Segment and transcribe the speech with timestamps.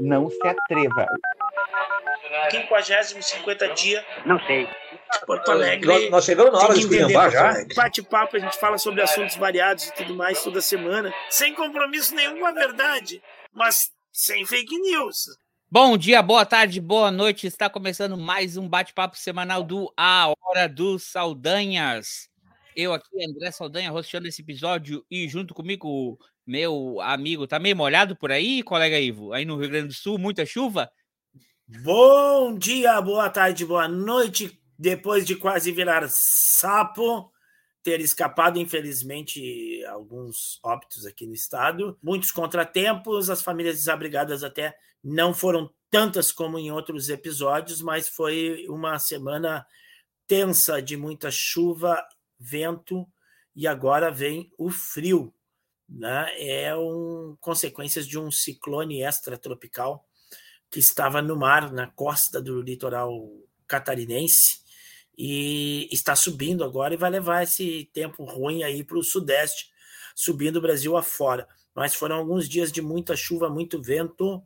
[0.00, 1.06] Não se atreva.
[2.50, 4.04] 50 50 dia.
[4.24, 4.68] Não sei.
[5.26, 5.86] Porto Alegre.
[5.86, 7.54] Nós, nós chegamos na hora de esculhambar já.
[7.74, 11.12] Bate-papo, a gente fala sobre assuntos variados e tudo mais toda semana.
[11.30, 13.22] Sem compromisso nenhum com a verdade,
[13.52, 15.38] mas sem fake news.
[15.70, 17.46] Bom dia, boa tarde, boa noite.
[17.46, 22.28] Está começando mais um bate-papo semanal do A Hora dos Saldanhas.
[22.74, 26.18] Eu aqui, André Saldanha, rosteando esse episódio e junto comigo,
[26.48, 29.34] meu amigo, tá meio molhado por aí, colega Ivo?
[29.34, 30.90] Aí no Rio Grande do Sul, muita chuva?
[31.66, 34.58] Bom dia, boa tarde, boa noite.
[34.78, 37.30] Depois de quase virar sapo,
[37.82, 45.34] ter escapado, infelizmente, alguns óbitos aqui no estado, muitos contratempos, as famílias desabrigadas até não
[45.34, 49.66] foram tantas como em outros episódios, mas foi uma semana
[50.26, 52.02] tensa de muita chuva,
[52.38, 53.06] vento
[53.54, 55.34] e agora vem o frio,
[55.88, 56.28] né?
[56.38, 60.04] É um consequências de um ciclone extratropical
[60.70, 63.10] que estava no mar, na costa do litoral
[63.66, 64.60] catarinense,
[65.16, 69.70] e está subindo agora e vai levar esse tempo ruim aí para o sudeste,
[70.14, 71.48] subindo o Brasil afora.
[71.74, 74.42] Mas foram alguns dias de muita chuva, muito vento,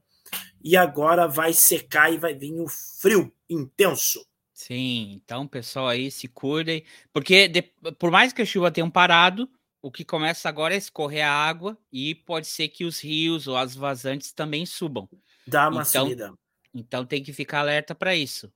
[0.62, 4.24] e agora vai secar e vai vir o frio intenso.
[4.54, 7.62] Sim, então, pessoal, aí se cuidem, porque de,
[7.98, 9.48] por mais que a chuva tenha parado,
[9.82, 13.56] o que começa agora é escorrer a água e pode ser que os rios ou
[13.56, 15.08] as vazantes também subam.
[15.46, 16.32] Dá uma então, subida.
[16.72, 18.50] Então tem que ficar alerta para isso.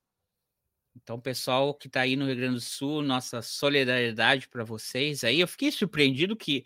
[0.95, 5.25] Então, pessoal que está aí no Rio Grande do Sul, nossa solidariedade para vocês.
[5.25, 6.65] Aí eu fiquei surpreendido que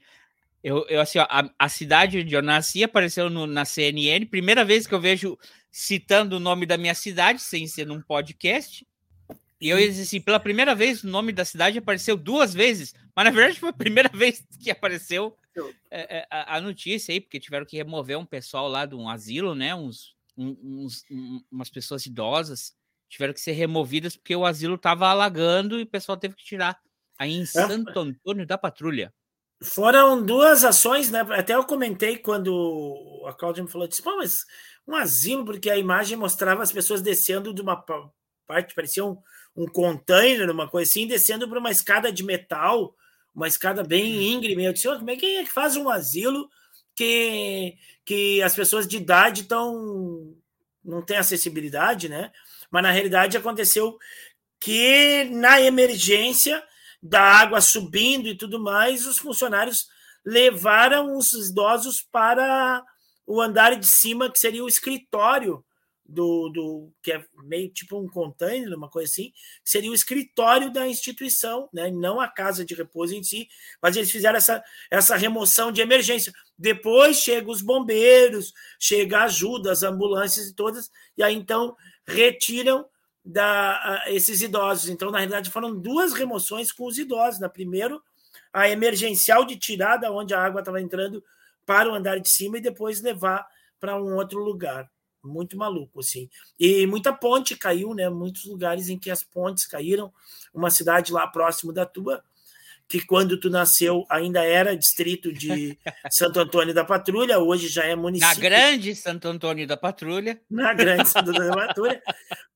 [0.63, 4.65] eu, eu assim, ó, a, a, cidade onde eu nasci apareceu no, na CNN, primeira
[4.65, 5.39] vez que eu vejo
[5.71, 8.87] citando o nome da minha cidade, sem ser num podcast.
[9.61, 13.31] E eu assim, pela primeira vez, o nome da cidade apareceu duas vezes, mas na
[13.31, 15.37] verdade foi a primeira vez que apareceu
[15.91, 19.09] é, é, a, a, notícia aí, porque tiveram que remover um pessoal lá de um
[19.09, 19.75] asilo, né?
[19.75, 21.05] Uns, uns,
[21.51, 22.75] umas pessoas idosas
[23.09, 26.81] tiveram que ser removidas porque o asilo estava alagando e o pessoal teve que tirar.
[27.19, 27.47] Aí em é.
[27.47, 29.13] Santo Antônio da Patrulha.
[29.63, 31.21] Foram duas ações, né?
[31.33, 34.47] Até eu comentei quando a Cláudia me falou, disse, Pô, mas
[34.89, 37.77] um asilo, porque a imagem mostrava as pessoas descendo de uma
[38.47, 39.19] parte, parecia um,
[39.57, 42.95] um container, uma coisa assim, descendo por uma escada de metal,
[43.35, 44.23] uma escada bem hum.
[44.23, 44.65] íngreme.
[44.65, 46.49] Eu disse, oh, como é que é que faz um asilo
[46.95, 50.37] que, que as pessoas de idade tão
[50.85, 52.33] não têm acessibilidade, né?
[52.71, 53.99] Mas na realidade aconteceu
[54.59, 56.63] que na emergência
[57.03, 59.89] da água subindo e tudo mais, os funcionários
[60.25, 62.85] levaram os idosos para
[63.27, 65.65] o andar de cima, que seria o escritório
[66.11, 69.33] do, do que é meio tipo um container, uma coisa assim,
[69.65, 71.91] seria o escritório da instituição, né?
[71.91, 73.49] não a casa de repouso em si,
[73.81, 76.33] mas eles fizeram essa, essa remoção de emergência.
[76.59, 82.85] Depois chegam os bombeiros, chega a ajuda, as ambulâncias e todas, e aí então retiram
[83.25, 84.89] da, esses idosos.
[84.89, 87.41] Então, na realidade, foram duas remoções com os idosos.
[87.41, 88.03] Na primeiro,
[88.53, 91.23] a emergencial de tirada, onde a água estava entrando
[91.65, 93.47] para o andar de cima e depois levar
[93.79, 94.91] para um outro lugar.
[95.23, 96.29] Muito maluco, assim.
[96.59, 98.09] E muita ponte caiu, né?
[98.09, 100.13] Muitos lugares em que as pontes caíram.
[100.53, 102.23] Uma cidade lá próximo da tua,
[102.89, 105.79] que quando tu nasceu ainda era distrito de
[106.11, 108.35] Santo Antônio da Patrulha, hoje já é município.
[108.35, 110.41] Na grande Santo Antônio da Patrulha.
[110.51, 112.03] Na grande Santo Antônio da Patrulha.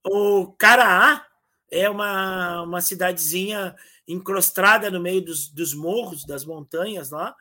[0.05, 1.25] O Caraá
[1.71, 3.77] é uma, uma cidadezinha
[4.07, 7.35] encrostada no meio dos, dos morros, das montanhas lá,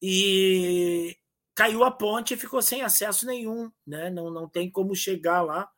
[0.00, 1.16] e
[1.54, 4.10] caiu a ponte e ficou sem acesso nenhum, né?
[4.10, 5.68] não, não tem como chegar lá,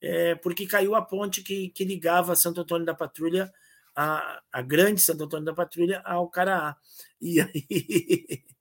[0.00, 3.52] é, porque caiu a ponte que, que ligava Santo Antônio da Patrulha
[3.94, 6.76] a, a grande Santo Antônio da Patrulha ao Caraá.
[7.20, 8.44] E aí.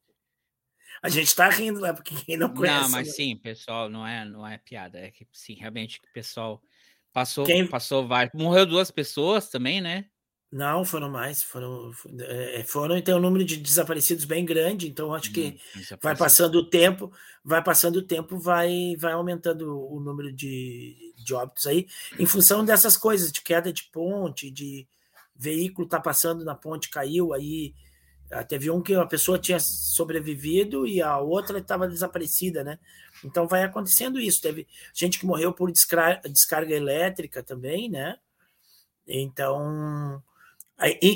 [1.04, 2.82] A gente está rindo lá, porque quem não conhece.
[2.82, 3.14] Não, mas né?
[3.14, 5.00] sim, pessoal, não é, não é piada.
[5.00, 6.62] É que sim, realmente o pessoal
[7.12, 7.66] passou, quem...
[7.66, 8.40] passou vários.
[8.40, 10.11] Morreu duas pessoas também, né?
[10.52, 15.14] Não, foram mais, foram, é, foram e tem um número de desaparecidos bem grande, então
[15.14, 17.10] acho que hum, vai passando o tempo,
[17.42, 21.88] vai passando o tempo, vai, vai aumentando o número de, de óbitos aí,
[22.20, 24.86] em função dessas coisas, de queda de ponte, de,
[25.42, 27.74] veículo está passando na ponte, caiu, aí
[28.32, 32.78] ah, teve um que a pessoa tinha sobrevivido e a outra estava desaparecida, né?
[33.26, 34.40] Então vai acontecendo isso.
[34.40, 38.18] Teve gente que morreu por descarga, descarga elétrica também, né?
[39.08, 40.24] Então,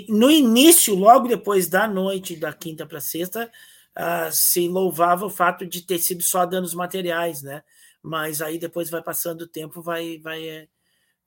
[0.09, 3.51] no início, logo depois da noite, da quinta para sexta,
[3.97, 7.63] uh, se louvava o fato de ter sido só danos materiais, né?
[8.01, 10.67] Mas aí depois vai passando o tempo, vai, vai é,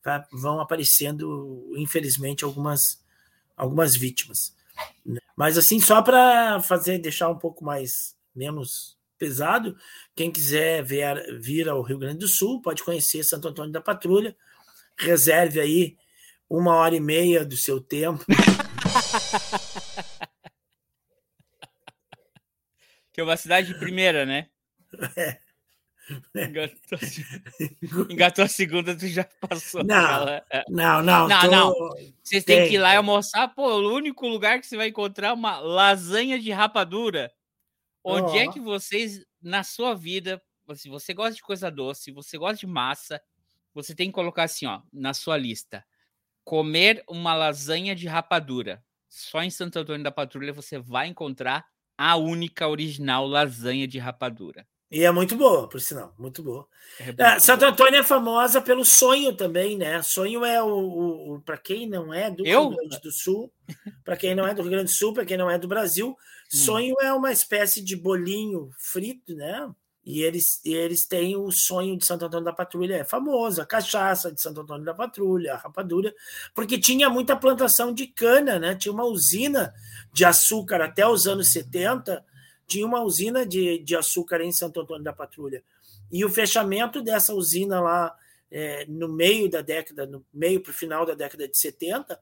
[0.03, 0.27] tá?
[0.33, 3.03] vão aparecendo, infelizmente, algumas,
[3.57, 4.55] algumas vítimas.
[5.05, 5.21] Né?
[5.37, 9.77] Mas assim, só para fazer, deixar um pouco mais, menos pesado.
[10.15, 14.37] Quem quiser ver, vir ao Rio Grande do Sul pode conhecer Santo Antônio da Patrulha.
[14.97, 15.98] Reserve aí
[16.49, 18.25] uma hora e meia do seu tempo.
[23.13, 24.49] que é uma cidade de primeira, né?
[25.17, 25.39] É.
[26.35, 26.99] Engatou,
[28.09, 29.85] engatou a segunda, tu já passou.
[29.85, 30.43] Não, é.
[30.69, 31.29] não, não.
[31.29, 31.51] Não, tô...
[31.51, 31.75] não.
[32.23, 33.49] Vocês têm que ir lá e almoçar.
[33.49, 37.31] Pô, o único lugar que você vai encontrar é uma lasanha de rapadura.
[38.03, 38.39] Onde oh.
[38.39, 40.43] é que vocês, na sua vida,
[40.75, 43.21] se você gosta de coisa doce, você gosta de massa,
[43.75, 45.85] você tem que colocar assim, ó, na sua lista.
[46.49, 48.83] Comer uma lasanha de rapadura.
[49.07, 51.63] Só em Santo Antônio da Patrulha você vai encontrar
[51.95, 54.67] a única original lasanha de rapadura.
[54.91, 56.67] E é muito boa, por sinal, muito boa.
[56.99, 60.01] É ah, Santo Antônio é famosa pelo sonho também, né?
[60.01, 62.71] Sonho é o, o, o para quem não é do Eu?
[62.71, 63.53] Rio Grande do Sul,
[64.03, 66.09] para quem não é do Rio Grande do Sul, para quem não é do Brasil,
[66.09, 66.17] hum.
[66.57, 69.71] sonho é uma espécie de bolinho frito, né?
[70.09, 73.67] E eles, e eles têm o sonho de Santo Antônio da Patrulha, é famoso, a
[73.67, 76.15] cachaça de Santo Antônio da Patrulha, a rapadura,
[76.55, 78.75] porque tinha muita plantação de cana, né?
[78.75, 79.75] Tinha uma usina
[80.13, 82.25] de açúcar até os anos 70
[82.69, 85.65] tinha uma usina de, de açúcar em Santo Antônio da Patrulha.
[86.13, 88.15] E o fechamento dessa usina lá
[88.51, 92.21] é, no meio da década, no meio para o final da década de 70,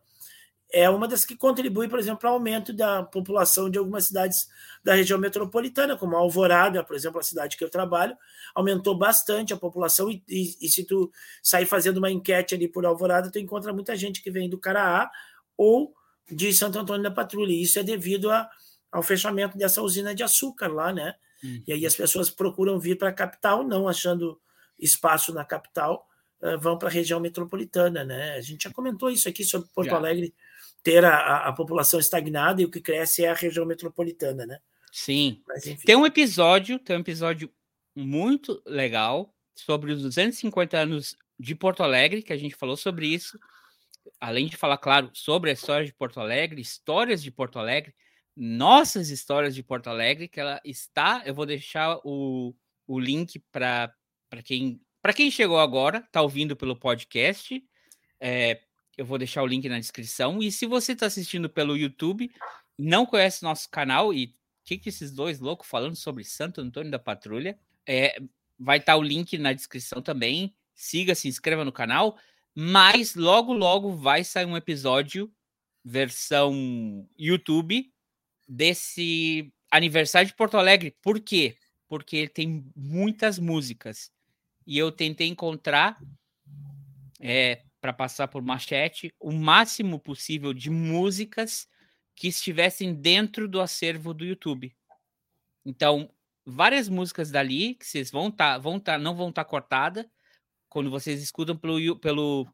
[0.72, 4.48] é uma das que contribui, por exemplo, para o aumento da população de algumas cidades
[4.82, 8.16] da região metropolitana, como a Alvorada, por exemplo, a cidade que eu trabalho,
[8.54, 11.10] aumentou bastante a população e, e, e se tu
[11.42, 15.10] sair fazendo uma enquete ali por Alvorada, tu encontra muita gente que vem do Caraá
[15.56, 15.94] ou
[16.30, 17.52] de Santo Antônio da Patrulha.
[17.52, 18.48] E isso é devido a,
[18.90, 21.14] ao fechamento dessa usina de açúcar lá, né?
[21.42, 21.62] Uhum.
[21.66, 24.40] E aí as pessoas procuram vir para a capital, não achando
[24.78, 26.06] espaço na capital,
[26.42, 28.34] uh, vão para a região metropolitana, né?
[28.34, 29.96] A gente já comentou isso aqui sobre Porto já.
[29.96, 30.34] Alegre
[30.86, 34.60] ter a, a, população estagnada e o que cresce é a região metropolitana, né?
[34.92, 35.42] Sim.
[35.44, 37.52] Mas, tem um episódio, tem um episódio
[37.92, 43.36] muito legal sobre os 250 anos de Porto Alegre, que a gente falou sobre isso.
[44.20, 47.92] Além de falar, claro, sobre a história de Porto Alegre, histórias de Porto Alegre,
[48.36, 51.20] nossas histórias de Porto Alegre, que ela está.
[51.26, 52.54] Eu vou deixar o,
[52.86, 53.92] o link para
[54.44, 57.60] quem para quem chegou agora, está ouvindo pelo podcast.
[58.20, 58.60] É,
[58.96, 60.42] eu vou deixar o link na descrição.
[60.42, 62.30] E se você está assistindo pelo YouTube,
[62.78, 64.32] não conhece nosso canal e o
[64.64, 68.20] que, que esses dois loucos falando sobre Santo Antônio da Patrulha, é,
[68.58, 70.54] vai estar tá o link na descrição também.
[70.74, 72.18] Siga, se inscreva no canal.
[72.54, 75.30] Mas logo, logo vai sair um episódio
[75.84, 77.92] versão YouTube
[78.48, 80.96] desse aniversário de Porto Alegre.
[81.02, 81.56] Por quê?
[81.86, 84.10] Porque tem muitas músicas.
[84.66, 86.00] E eu tentei encontrar,
[87.20, 91.68] é, para passar por machete, o máximo possível de músicas
[92.14, 94.74] que estivessem dentro do acervo do YouTube.
[95.64, 96.10] Então,
[96.44, 100.10] várias músicas dali que vocês vão tá, vão tá, não vão estar tá cortada.
[100.68, 102.48] Quando vocês escutam pelo, pelo,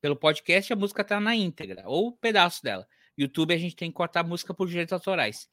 [0.00, 2.86] pelo podcast, a música está na íntegra, ou pedaço dela.
[3.16, 5.48] YouTube a gente tem que cortar música por direitos autorais.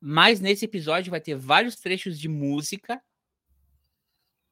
[0.00, 3.02] Mas nesse episódio vai ter vários trechos de música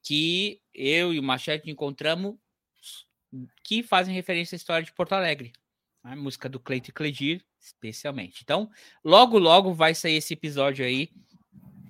[0.02, 2.36] que eu e o Machete encontramos
[3.62, 5.52] que fazem referência à história de Porto Alegre.
[6.02, 8.40] A música do Cleito e Cledir, especialmente.
[8.42, 8.70] Então,
[9.04, 11.10] logo, logo vai sair esse episódio aí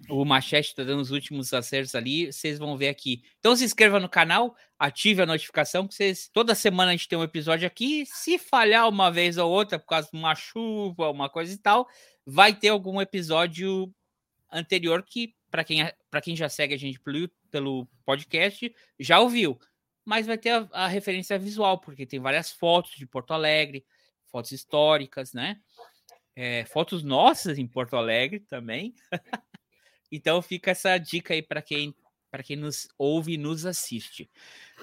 [0.09, 3.23] o Machete está dando os últimos acertos ali, vocês vão ver aqui.
[3.39, 6.29] Então se inscreva no canal, ative a notificação, que vocês.
[6.33, 8.05] Toda semana a gente tem um episódio aqui.
[8.07, 11.87] Se falhar uma vez ou outra por causa de uma chuva, uma coisa e tal,
[12.25, 13.93] vai ter algum episódio
[14.51, 15.87] anterior que, para quem,
[16.23, 19.59] quem já segue a gente pelo, pelo podcast, já ouviu.
[20.09, 23.85] Mas vai ter a, a referência visual, porque tem várias fotos de Porto Alegre,
[24.33, 25.61] fotos históricas, né?
[26.35, 28.95] É, fotos nossas em Porto Alegre também.
[30.11, 31.95] Então fica essa dica aí para quem
[32.31, 34.31] para quem nos ouve e nos assiste.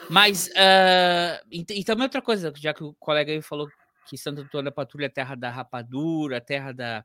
[0.08, 3.68] Mas uh, e, e, também outra coisa, já que o colega aí falou
[4.08, 7.04] que Santo Antônio da Patrulha é terra da rapadura, terra da,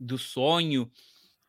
[0.00, 0.90] do sonho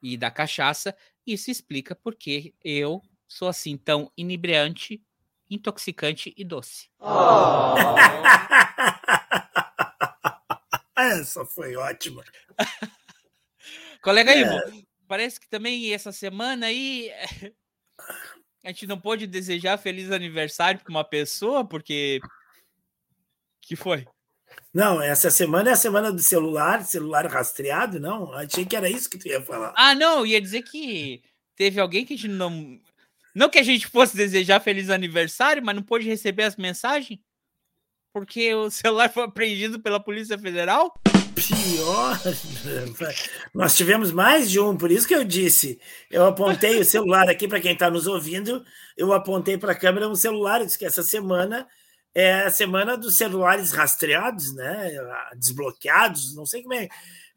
[0.01, 0.93] e da cachaça,
[1.25, 5.01] isso explica porque eu sou assim tão inebriante,
[5.49, 6.89] intoxicante e doce.
[6.99, 7.75] Oh.
[10.97, 12.23] Essa foi ótima.
[14.01, 14.39] colega é.
[14.39, 17.11] Ivo, parece que também essa semana aí
[18.63, 22.19] a gente não pode desejar feliz aniversário para uma pessoa, porque.
[23.61, 24.07] que foi?
[24.73, 28.33] Não, essa semana é a semana do celular, celular rastreado, não?
[28.33, 29.73] Achei que era isso que tu ia falar.
[29.75, 31.21] Ah, não, ia dizer que
[31.55, 32.79] teve alguém que a gente não.
[33.35, 37.19] Não que a gente fosse desejar feliz aniversário, mas não pôde receber as mensagens?
[38.13, 40.93] Porque o celular foi apreendido pela Polícia Federal?
[41.35, 42.19] pior.
[43.53, 45.79] Nós tivemos mais de um, por isso que eu disse.
[46.09, 48.63] Eu apontei o celular aqui para quem está nos ouvindo.
[48.95, 50.63] Eu apontei para a câmera um celular.
[50.63, 51.67] Disse que essa semana
[52.13, 54.91] é a semana dos celulares rastreados, né?
[55.37, 56.87] Desbloqueados, não sei como é.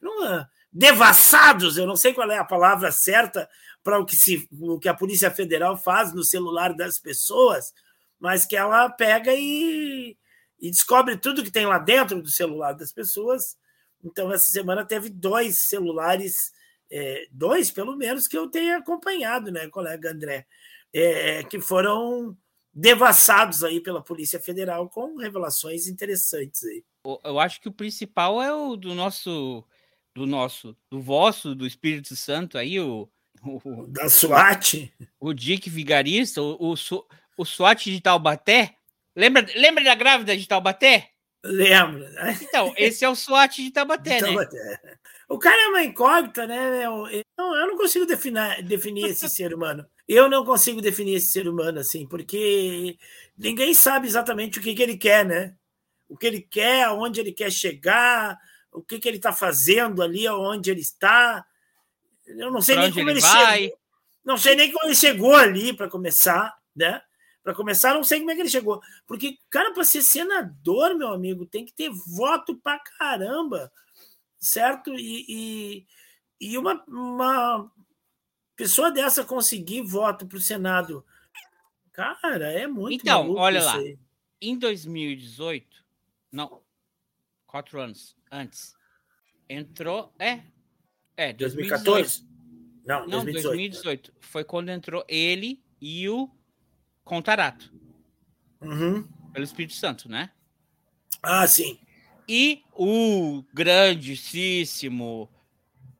[0.00, 3.48] Não, devassados, eu não sei qual é a palavra certa
[3.82, 4.16] para o que,
[4.52, 7.72] o que a Polícia Federal faz no celular das pessoas,
[8.18, 10.16] mas que ela pega e,
[10.60, 13.56] e descobre tudo que tem lá dentro do celular das pessoas.
[14.04, 16.52] Então, essa semana teve dois celulares,
[16.90, 20.46] é, dois pelo menos, que eu tenho acompanhado, né, colega André,
[20.92, 22.36] é, que foram
[22.72, 26.84] devassados aí pela Polícia Federal com revelações interessantes aí.
[27.24, 29.64] Eu acho que o principal é o do nosso,
[30.14, 33.08] do nosso, do vosso, do Espírito Santo aí, o,
[33.42, 36.74] o da SWAT, o Dick Vigarista, o, o,
[37.36, 38.74] o SWAT de Taubaté.
[39.14, 41.10] Lembra, lembra da grávida de Taubaté?
[41.44, 42.04] Lembro.
[42.42, 44.56] Então, esse é o SWAT de Taubaté, de Taubaté.
[44.56, 44.96] né?
[45.28, 46.86] O cara é uma incógnita, né?
[46.86, 49.86] Eu, eu não consigo definir, definir esse ser humano.
[50.06, 52.96] Eu não consigo definir esse ser humano assim, porque
[53.36, 55.54] ninguém sabe exatamente o que, que ele quer, né?
[56.08, 58.38] O que ele quer, aonde ele quer chegar,
[58.72, 61.44] o que, que ele está fazendo ali, aonde ele está.
[62.36, 63.78] Eu não sei pra nem como ele, ele chegou.
[64.24, 67.02] Não sei nem como ele chegou ali para começar, né?
[67.42, 68.80] Para começar, não sei como é que ele chegou.
[69.06, 73.72] Porque, cara, para ser senador, meu amigo, tem que ter voto para caramba,
[74.38, 74.94] certo?
[74.94, 75.86] E, e,
[76.40, 77.72] e uma, uma
[78.54, 81.06] pessoa dessa conseguir voto para o Senado,
[81.92, 83.76] cara, é muito Então, olha lá.
[83.76, 83.98] Aí.
[84.40, 85.84] Em 2018,
[86.30, 86.62] não,
[87.46, 88.74] quatro anos antes,
[89.48, 90.12] entrou.
[90.18, 90.42] É,
[91.18, 92.22] é, 2014?
[92.86, 93.10] Não, 2018.
[93.10, 94.12] Não, 2018.
[94.20, 96.30] Foi quando entrou ele e o
[97.04, 97.72] Contarato.
[98.60, 99.02] Uhum.
[99.32, 100.30] Pelo Espírito Santo, né?
[101.20, 101.78] Ah, sim.
[102.28, 105.28] E o grandíssimo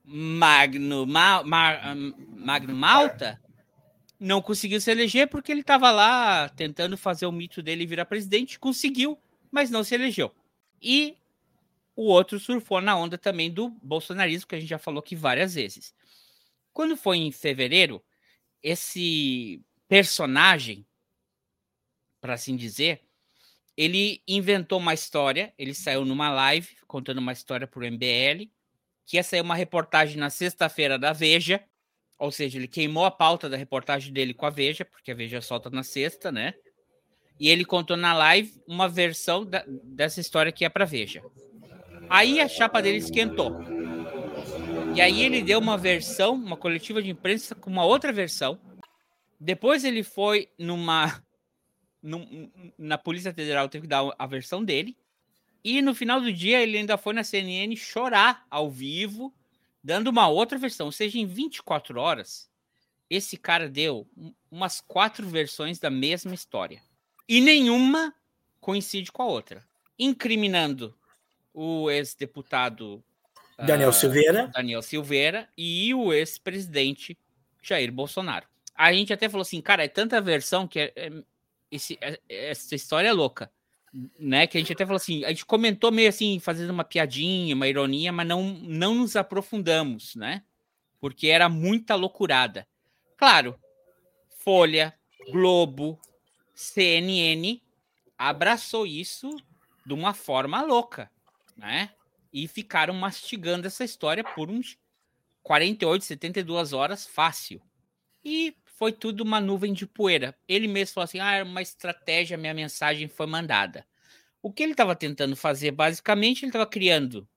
[0.05, 1.95] Magno, Ma, Ma,
[2.37, 3.41] Magno Malta
[4.17, 8.57] não conseguiu se eleger porque ele estava lá tentando fazer o mito dele virar presidente.
[8.57, 9.19] Conseguiu,
[9.51, 10.33] mas não se elegeu.
[10.81, 11.17] E
[11.99, 15.55] o outro surfou na onda também do bolsonarismo, que a gente já falou aqui várias
[15.55, 15.93] vezes.
[16.71, 18.01] Quando foi em fevereiro,
[18.63, 20.87] esse personagem
[22.21, 23.01] para assim dizer,
[23.75, 28.49] ele inventou uma história, ele saiu numa live contando uma história para o MBL,
[29.05, 31.61] que ia sair uma reportagem na sexta-feira da Veja,
[32.17, 35.41] ou seja, ele queimou a pauta da reportagem dele com a Veja, porque a Veja
[35.41, 36.53] solta na sexta, né?
[37.37, 41.21] E ele contou na live uma versão da, dessa história que é para Veja.
[42.09, 43.55] Aí a chapa dele esquentou.
[44.95, 48.59] E aí ele deu uma versão, uma coletiva de imprensa com uma outra versão.
[49.39, 51.23] Depois ele foi numa
[52.01, 52.27] no,
[52.77, 54.97] na Polícia Federal teve que dar a versão dele.
[55.63, 59.33] E no final do dia ele ainda foi na CNN chorar ao vivo,
[59.83, 60.87] dando uma outra versão.
[60.87, 62.49] Ou seja, em 24 horas,
[63.09, 64.07] esse cara deu
[64.49, 66.81] umas quatro versões da mesma história.
[67.27, 68.15] E nenhuma
[68.59, 69.63] coincide com a outra.
[69.97, 70.95] Incriminando
[71.53, 73.03] o ex-deputado
[73.57, 74.47] Daniel uh, Silveira.
[74.47, 77.17] Daniel Silveira e o ex-presidente
[77.61, 78.47] Jair Bolsonaro.
[78.75, 81.11] A gente até falou assim, cara, é tanta versão que é, é
[81.71, 83.51] esse, é, essa história é louca.
[84.19, 87.55] Né, que a gente até falou assim, a gente comentou meio assim, fazendo uma piadinha,
[87.55, 90.43] uma ironia, mas não, não nos aprofundamos, né?
[91.01, 92.67] Porque era muita loucurada.
[93.17, 93.59] Claro,
[94.29, 94.93] Folha,
[95.31, 95.99] Globo,
[96.53, 97.59] CNN
[98.15, 99.35] abraçou isso
[99.83, 101.09] de uma forma louca,
[101.59, 101.91] né?
[102.31, 104.77] E ficaram mastigando essa história por uns
[105.43, 107.61] 48, 72 horas fácil.
[108.23, 110.35] E foi tudo uma nuvem de poeira.
[110.47, 113.85] Ele mesmo falou assim: ah, era uma estratégia, minha mensagem foi mandada.
[114.41, 117.27] O que ele estava tentando fazer, basicamente, ele estava criando.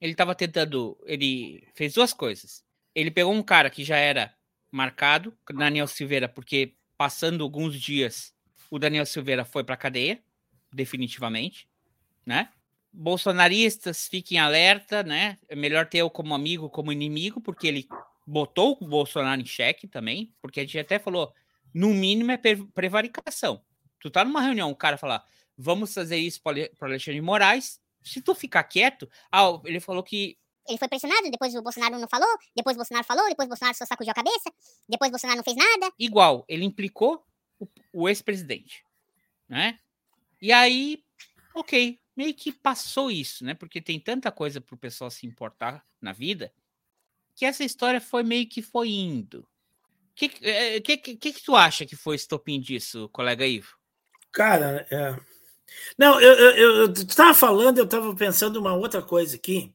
[0.00, 0.96] Ele estava tentando.
[1.04, 2.64] Ele fez duas coisas.
[2.94, 4.34] Ele pegou um cara que já era
[4.70, 8.32] marcado, Daniel Silveira, porque passando alguns dias,
[8.70, 10.22] o Daniel Silveira foi para cadeia,
[10.72, 11.68] definitivamente,
[12.24, 12.48] né?
[12.92, 15.38] Bolsonaristas, fiquem alerta, né?
[15.48, 17.88] É melhor ter eu como amigo, como inimigo, porque ele
[18.26, 21.32] botou o Bolsonaro em xeque também, porque a gente até falou,
[21.72, 22.38] no mínimo é
[22.74, 23.62] prevaricação.
[23.98, 25.24] Tu tá numa reunião, o cara falar,
[25.56, 30.36] vamos fazer isso para Alexandre de Moraes, se tu ficar quieto, ah, ele falou que
[30.68, 33.76] ele foi pressionado, depois o Bolsonaro não falou, depois o Bolsonaro falou, depois o Bolsonaro
[33.76, 34.52] só sacudiu a cabeça,
[34.88, 35.92] depois o Bolsonaro não fez nada.
[35.98, 37.24] Igual, ele implicou
[37.58, 38.84] o, o ex-presidente,
[39.48, 39.78] né?
[40.40, 41.02] E aí,
[41.54, 43.54] ok, meio que passou isso, né?
[43.54, 46.52] Porque tem tanta coisa pro pessoal se importar na vida
[47.34, 49.40] que essa história foi meio que foi indo.
[49.40, 53.74] O que, é, que, que, que, tu acha que foi estopim disso, colega Ivo?
[54.30, 55.16] Cara, é...
[55.96, 59.72] não, eu, eu, eu, estava falando, eu estava pensando uma outra coisa aqui,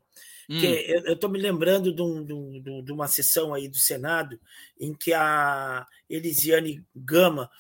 [0.50, 0.62] Hum.
[0.64, 4.40] eu estou me lembrando de, um, de, de, uma sessão aí do Senado
[4.80, 7.52] em que a Elisiane Gama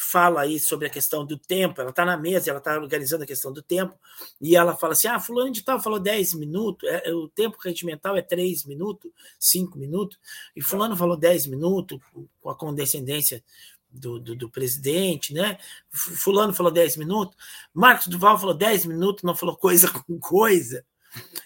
[0.00, 3.26] fala aí sobre a questão do tempo, ela está na mesa, ela está organizando a
[3.26, 3.94] questão do tempo,
[4.40, 8.16] e ela fala assim: ah, fulano de tal falou 10 minutos, é, o tempo regimental
[8.16, 10.18] é 3 minutos, 5 minutos,
[10.56, 12.00] e fulano falou 10 minutos,
[12.40, 13.44] com a condescendência
[13.90, 15.58] do, do, do, presidente, né?
[15.90, 17.36] Fulano falou 10 minutos,
[17.74, 20.84] Marcos Duval falou 10 minutos, não falou coisa com coisa.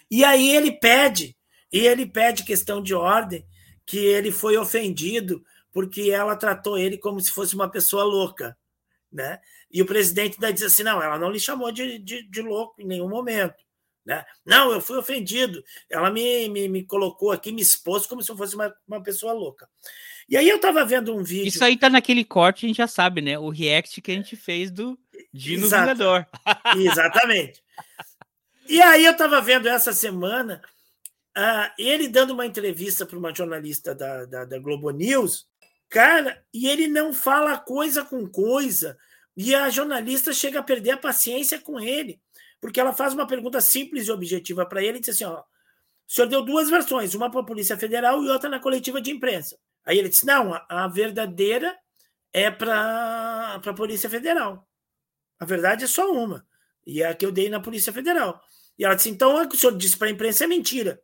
[0.09, 1.35] E aí ele pede,
[1.73, 3.45] e ele pede questão de ordem,
[3.85, 5.43] que ele foi ofendido
[5.75, 8.57] porque ela tratou ele como se fosse uma pessoa louca,
[9.11, 9.41] né?
[9.69, 12.81] E o presidente daí diz assim, não, ela não lhe chamou de, de, de louco
[12.81, 13.61] em nenhum momento.
[14.05, 14.23] Né?
[14.45, 15.61] Não, eu fui ofendido.
[15.89, 19.33] Ela me, me, me colocou aqui, me expôs como se eu fosse uma, uma pessoa
[19.33, 19.67] louca.
[20.29, 21.49] E aí eu estava vendo um vídeo.
[21.49, 23.37] Isso aí tá naquele corte, a gente já sabe, né?
[23.37, 24.97] O react que a gente fez do
[25.33, 25.81] Dino Exato.
[25.81, 26.25] Vingador.
[26.79, 27.61] Exatamente.
[28.69, 30.61] E aí eu estava vendo essa semana
[31.37, 35.45] uh, ele dando uma entrevista para uma jornalista da, da, da Globo News
[35.89, 38.97] Cara, e ele não fala coisa com coisa.
[39.35, 42.21] E a jornalista chega a perder a paciência com ele,
[42.61, 45.43] porque ela faz uma pergunta simples e objetiva para ele e diz assim: ó, o
[46.07, 49.57] senhor deu duas versões, uma para a Polícia Federal e outra na coletiva de imprensa.
[49.85, 51.75] Aí ele disse: não, a, verdadeira
[52.31, 54.67] é para a Polícia Federal.
[55.39, 56.45] A verdade é só uma.
[56.85, 58.41] E é a que eu dei na Polícia Federal.
[58.77, 61.01] E ela disse: então, o que o senhor disse para a imprensa é mentira.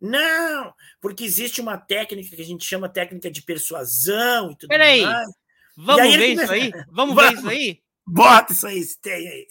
[0.00, 5.02] Não, porque existe uma técnica que a gente chama técnica de persuasão e tudo Peraí,
[5.02, 5.30] mais.
[5.76, 6.70] vamos aí ver isso aí?
[6.88, 7.82] Vamos, vamos, ver isso aí?
[8.06, 9.48] Bota isso aí, tem aí.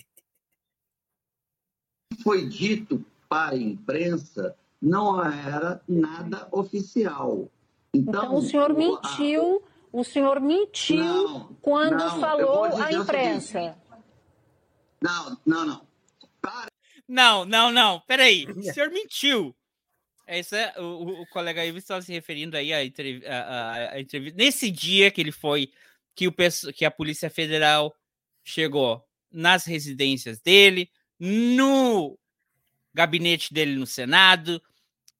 [2.24, 7.50] Foi dito para a imprensa não era nada oficial.
[7.94, 13.76] Então, então o senhor mentiu, o senhor mentiu não, quando não, falou à imprensa.
[15.02, 15.88] Não, não, não.
[16.42, 16.68] Para...
[17.08, 18.00] Não, não, não.
[18.02, 18.46] Peraí.
[18.46, 19.56] O senhor mentiu.
[20.32, 24.38] É isso é, o, o colega Ivo estava se referindo aí à entrevista, entrevista.
[24.38, 25.72] Nesse dia que ele foi,
[26.14, 26.34] que, o,
[26.72, 27.98] que a Polícia Federal
[28.44, 32.16] chegou nas residências dele, no
[32.94, 34.62] gabinete dele no Senado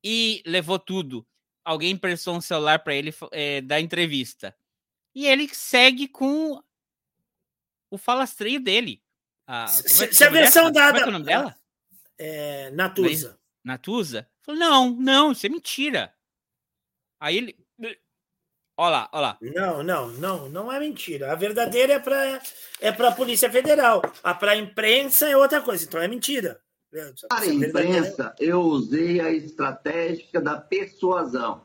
[0.04, 1.26] e levou tudo.
[1.66, 4.56] Alguém emprestou um celular para ele é, dar entrevista.
[5.16, 6.62] E ele segue com
[7.90, 9.02] o falastreio dele.
[9.48, 11.00] Ah, se, é, se a versão dada.
[11.00, 11.56] Como é, é o nome dela?
[12.16, 13.40] É, Natuza.
[13.64, 14.30] Natuza?
[14.50, 16.12] Falou, não, não, isso é mentira.
[17.20, 17.56] Aí ele.
[18.76, 19.38] Olha lá, olha lá.
[19.42, 21.32] Não, não, não, não é mentira.
[21.32, 22.42] A verdadeira é para
[22.80, 24.02] é a Polícia Federal.
[24.24, 26.60] A para a imprensa é outra coisa, então é mentira.
[27.28, 31.62] Para a imprensa, eu usei a estratégia da persuasão.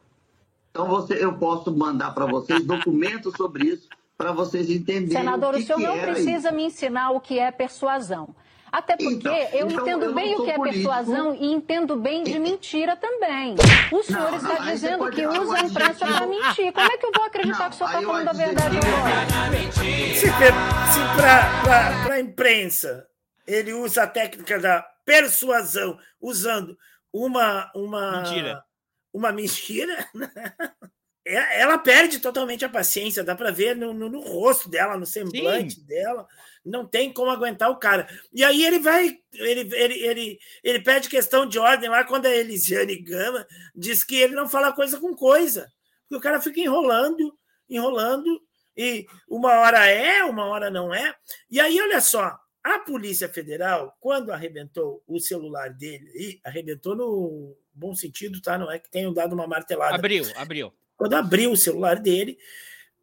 [0.71, 5.17] Então você, eu posso mandar para vocês documentos sobre isso para vocês entenderem.
[5.17, 6.57] Senador, o, que o senhor que não precisa isso.
[6.57, 8.35] me ensinar o que é persuasão.
[8.75, 10.83] Até porque então, eu então entendo eu bem o que é político.
[10.83, 13.55] persuasão e entendo bem de mentira também.
[13.93, 16.73] O senhor não, está não, dizendo que usa a imprensa para mentir.
[16.73, 19.73] Como é que eu vou acreditar não, que o senhor está falando a verdade agora?
[20.13, 23.07] Se, se para a imprensa
[23.47, 26.77] ele usa a técnica da persuasão usando
[27.13, 28.65] uma, uma mentira.
[29.13, 30.05] Uma mentira.
[31.27, 35.07] É, ela perde totalmente a paciência, dá para ver no, no, no, rosto dela, no
[35.07, 35.87] semblante Sim.
[35.87, 36.27] dela
[36.65, 38.09] não tem como aguentar o cara.
[38.33, 42.35] E aí ele vai, ele, ele, ele, ele pede questão de ordem lá quando a
[42.35, 45.71] Elisiane Gama diz que ele não fala coisa com coisa.
[46.03, 47.37] Porque o cara fica enrolando,
[47.69, 48.41] enrolando,
[48.77, 51.15] e uma hora é, uma hora não é.
[51.51, 57.57] E aí, olha só, a Polícia Federal, quando arrebentou o celular dele, e arrebentou no
[57.73, 58.57] bom sentido, tá?
[58.57, 59.95] Não é que tenham dado uma martelada.
[59.95, 60.73] Abriu, abriu.
[60.97, 62.39] Quando abriu o celular dele,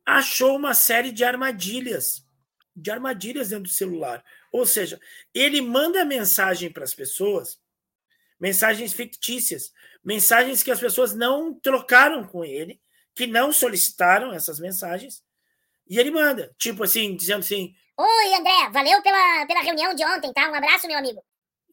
[0.05, 2.25] achou uma série de armadilhas
[2.75, 4.23] de armadilhas dentro do celular.
[4.51, 4.99] Ou seja,
[5.33, 7.59] ele manda mensagem para as pessoas,
[8.39, 9.71] mensagens fictícias,
[10.03, 12.81] mensagens que as pessoas não trocaram com ele,
[13.13, 15.23] que não solicitaram essas mensagens,
[15.87, 20.31] e ele manda, tipo assim, dizendo assim: Oi, André, valeu pela, pela reunião de ontem,
[20.33, 20.49] tá?
[20.49, 21.21] Um abraço, meu amigo.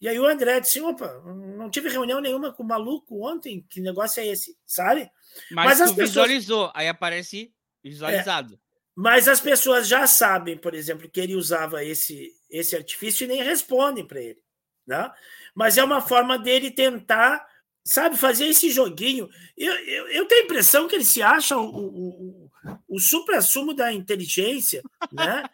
[0.01, 3.81] E aí o André disse: opa, não tive reunião nenhuma com o maluco ontem, que
[3.81, 5.11] negócio é esse, sabe?
[5.51, 6.09] Mas, Mas tu pessoas...
[6.09, 8.55] visualizou, aí aparece visualizado.
[8.55, 8.69] É.
[9.01, 13.43] Mas as pessoas já sabem, por exemplo, que ele usava esse, esse artifício e nem
[13.43, 14.43] respondem para ele.
[14.85, 15.09] Né?
[15.55, 17.47] Mas é uma forma dele tentar,
[17.85, 19.29] sabe, fazer esse joguinho.
[19.57, 22.48] Eu, eu, eu tenho a impressão que ele se acha o, o,
[22.88, 25.44] o supra-sumo da inteligência né?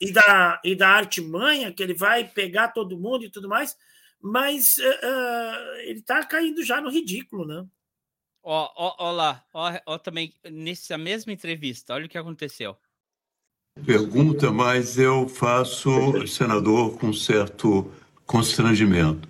[0.00, 3.76] e, da, e da artimanha, que ele vai pegar todo mundo e tudo mais,
[4.20, 7.64] mas uh, ele está caindo já no ridículo, né?
[8.42, 12.76] Ó, ó, ó lá, ó, ó, também nessa mesma entrevista, olha o que aconteceu
[13.84, 17.90] pergunta, mas eu faço, senador, com certo
[18.24, 19.28] constrangimento.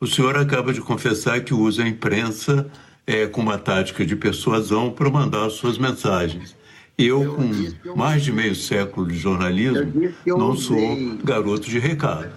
[0.00, 2.70] O senhor acaba de confessar que usa a imprensa
[3.06, 6.56] é, com uma tática de persuasão para mandar suas mensagens.
[6.98, 9.92] Eu, com mais de meio século de jornalismo,
[10.26, 12.34] não sou garoto de recado.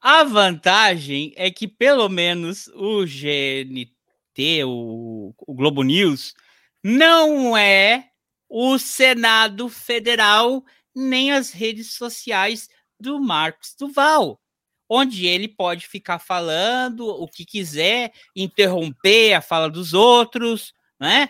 [0.00, 6.34] A vantagem é que, pelo menos, o GNT, o, o Globo News,
[6.82, 8.08] não é
[8.48, 12.68] o Senado Federal nem as redes sociais
[12.98, 14.40] do Marcos Duval,
[14.88, 21.28] onde ele pode ficar falando o que quiser, interromper a fala dos outros, né?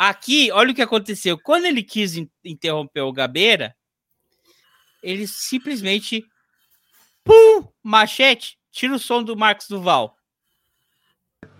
[0.00, 1.36] Aqui, olha o que aconteceu.
[1.36, 3.74] Quando ele quis interromper o Gabeira,
[5.02, 6.24] ele simplesmente
[7.24, 10.14] pum, machete, tira o som do Marcos Duval.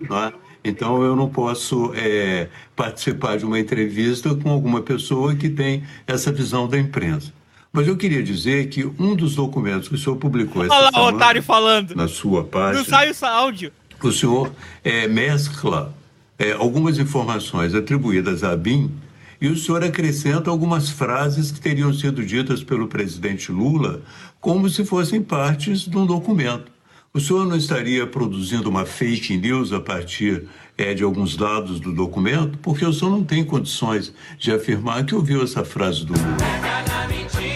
[0.09, 5.85] Ah, então eu não posso é, participar de uma entrevista com alguma pessoa que tem
[6.07, 7.33] essa visão da imprensa.
[7.73, 10.91] Mas eu queria dizer que um dos documentos que o senhor publicou essa Olha lá
[10.93, 11.97] semana, o otário falando.
[11.97, 12.79] na sua página...
[12.79, 13.73] Não sai o áudio.
[14.01, 14.53] O senhor
[14.85, 15.93] é, mescla
[16.39, 18.95] é, algumas informações atribuídas a BIM
[19.41, 24.03] e o senhor acrescenta algumas frases que teriam sido ditas pelo presidente Lula
[24.41, 26.71] como se fossem partes de um documento.
[27.13, 31.93] O senhor não estaria produzindo uma fake news a partir é, de alguns dados do
[31.93, 32.59] documento?
[32.59, 36.37] Porque o senhor não tem condições de afirmar que ouviu essa frase do Lula.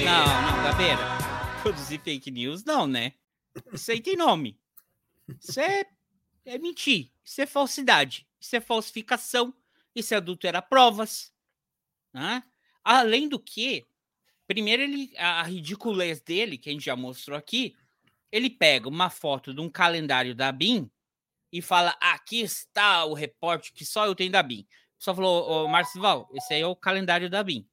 [0.04, 1.02] Não, não, Gabeira.
[1.62, 3.12] Produzir fake news, não, né?
[3.72, 4.58] Isso aí tem nome.
[5.40, 5.84] Isso é,
[6.44, 7.10] é mentir.
[7.24, 9.54] Isso é falsidade isso é falsificação,
[9.94, 11.32] isso é adulterar provas.
[12.12, 12.42] Né?
[12.84, 13.86] Além do que,
[14.46, 17.74] primeiro ele a ridiculez dele, que a gente já mostrou aqui,
[18.30, 20.90] ele pega uma foto de um calendário da BIM
[21.52, 24.66] e fala: aqui está o reporte que só eu tenho da BIM.
[24.98, 27.66] Só falou, ô Márcio Val, esse aí é o calendário da BIM.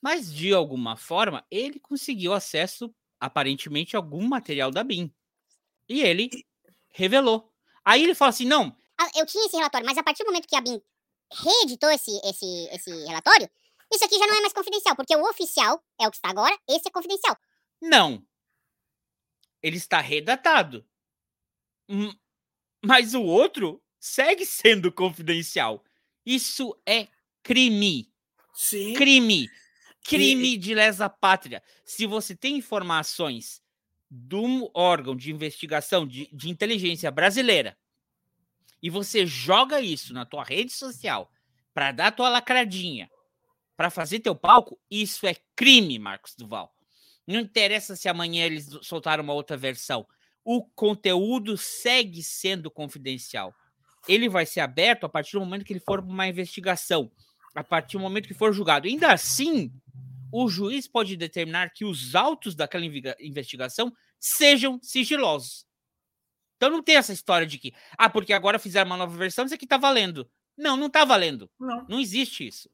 [0.00, 5.12] Mas de alguma forma, ele conseguiu acesso, aparentemente, a algum material da BIM.
[5.88, 6.30] E ele
[6.90, 7.50] revelou.
[7.84, 8.76] Aí ele fala assim: não,
[9.16, 10.80] eu tinha esse relatório, mas a partir do momento que a BIM
[11.32, 13.48] reeditou esse, esse, esse relatório,
[13.92, 16.58] isso aqui já não é mais confidencial, porque o oficial é o que está agora,
[16.68, 17.36] esse é confidencial.
[17.80, 18.24] Não.
[19.62, 20.86] Ele está redatado.
[22.84, 25.84] Mas o outro segue sendo confidencial.
[26.24, 27.08] Isso é
[27.42, 28.10] crime.
[28.54, 28.94] Sim.
[28.94, 29.48] Crime.
[30.04, 30.56] Crime e...
[30.56, 31.62] de lesa pátria.
[31.84, 33.62] Se você tem informações
[34.10, 37.78] de um órgão de investigação de, de inteligência brasileira
[38.82, 41.30] e você joga isso na tua rede social
[41.72, 43.10] para dar tua lacradinha,
[43.76, 46.74] para fazer teu palco, isso é crime, Marcos Duval.
[47.26, 50.06] Não interessa se amanhã eles soltaram uma outra versão.
[50.44, 53.54] O conteúdo segue sendo confidencial.
[54.08, 57.10] Ele vai ser aberto a partir do momento que ele for uma investigação,
[57.54, 58.88] a partir do momento que for julgado.
[58.88, 59.72] Ainda assim,
[60.32, 62.84] o juiz pode determinar que os autos daquela
[63.20, 65.64] investigação sejam sigilosos.
[66.62, 69.54] Então não tem essa história de que, ah, porque agora fizeram uma nova versão, isso
[69.54, 70.30] aqui tá valendo.
[70.56, 71.50] Não, não tá valendo.
[71.58, 72.70] Não, não existe isso.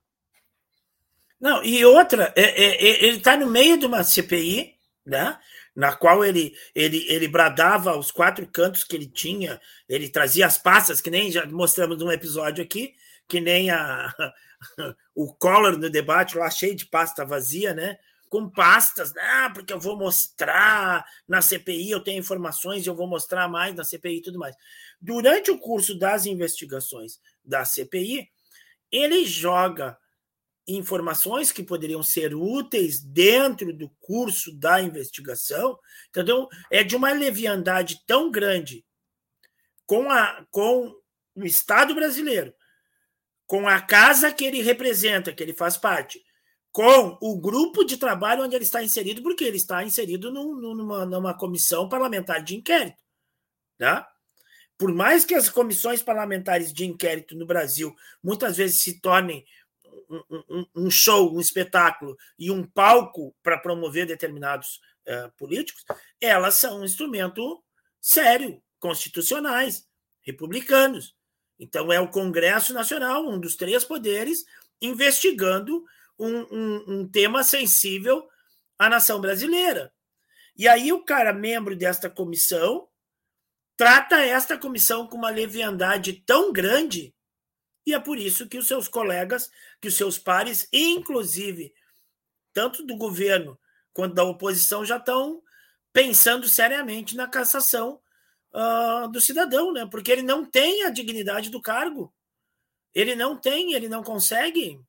[1.40, 4.74] Não, e outra, é, é, é, ele tá no meio de uma CPI,
[5.06, 5.38] né?
[5.74, 10.58] Na qual ele, ele, ele bradava os quatro cantos que ele tinha, ele trazia as
[10.58, 12.94] pastas, que nem já mostramos num episódio aqui,
[13.26, 14.12] que nem a,
[15.16, 17.98] o Collor no debate lá cheio de pasta vazia, né?
[18.28, 23.48] Com pastas, ah, porque eu vou mostrar na CPI, eu tenho informações, eu vou mostrar
[23.48, 24.54] mais na CPI e tudo mais.
[25.00, 28.28] Durante o curso das investigações da CPI,
[28.90, 29.98] ele joga
[30.66, 35.78] informações que poderiam ser úteis dentro do curso da investigação,
[36.10, 36.46] entendeu?
[36.70, 38.84] É de uma leviandade tão grande
[39.86, 40.94] com, a, com
[41.34, 42.52] o Estado brasileiro,
[43.46, 46.22] com a casa que ele representa, que ele faz parte,
[46.78, 51.04] com o grupo de trabalho onde ele está inserido, porque ele está inserido num, numa,
[51.04, 53.02] numa comissão parlamentar de inquérito.
[53.76, 54.08] Tá?
[54.78, 59.44] Por mais que as comissões parlamentares de inquérito no Brasil muitas vezes se tornem
[60.08, 65.84] um, um, um show, um espetáculo e um palco para promover determinados uh, políticos,
[66.20, 67.60] elas são um instrumento
[68.00, 69.84] sério, constitucionais,
[70.20, 71.12] republicanos.
[71.58, 74.44] Então, é o Congresso Nacional, um dos três poderes,
[74.80, 75.84] investigando
[76.18, 78.28] um, um, um tema sensível
[78.78, 79.92] à nação brasileira.
[80.56, 82.88] E aí o cara, membro desta comissão,
[83.76, 87.14] trata esta comissão com uma leviandade tão grande,
[87.86, 89.50] e é por isso que os seus colegas,
[89.80, 91.72] que os seus pares, inclusive
[92.52, 93.58] tanto do governo
[93.92, 95.42] quanto da oposição, já estão
[95.92, 98.00] pensando seriamente na cassação
[98.52, 99.86] uh, do cidadão, né?
[99.90, 102.12] Porque ele não tem a dignidade do cargo.
[102.94, 104.80] Ele não tem, ele não consegue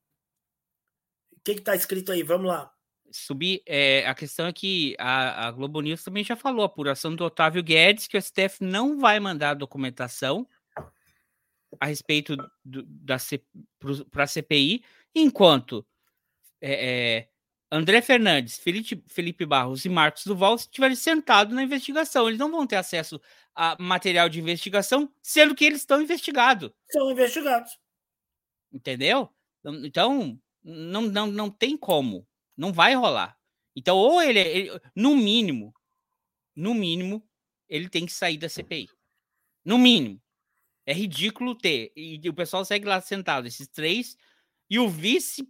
[1.43, 2.23] que está escrito aí?
[2.23, 2.71] Vamos lá.
[3.11, 3.61] subir.
[3.65, 7.23] É, a questão é que a, a, Globo News também já falou, a apuração do
[7.23, 10.47] Otávio Guedes, que o STF não vai mandar documentação
[11.79, 13.17] a respeito do, da
[14.09, 15.85] para a CPI, enquanto
[16.61, 17.29] é, é,
[17.71, 22.27] André Fernandes, Felipe, Felipe Barros e Marcos Duval estiverem sentados na investigação.
[22.27, 23.21] Eles não vão ter acesso
[23.55, 26.71] a material de investigação, sendo que eles estão investigados.
[26.91, 27.77] São investigados.
[28.71, 29.29] Entendeu?
[29.83, 32.27] Então, não, não, não tem como.
[32.55, 33.37] Não vai rolar.
[33.75, 35.73] Então, ou ele, ele, no mínimo,
[36.55, 37.23] no mínimo,
[37.67, 38.89] ele tem que sair da CPI.
[39.63, 40.21] No mínimo.
[40.85, 41.91] É ridículo ter.
[41.95, 44.17] E o pessoal segue lá sentado, esses três,
[44.69, 45.47] e o vice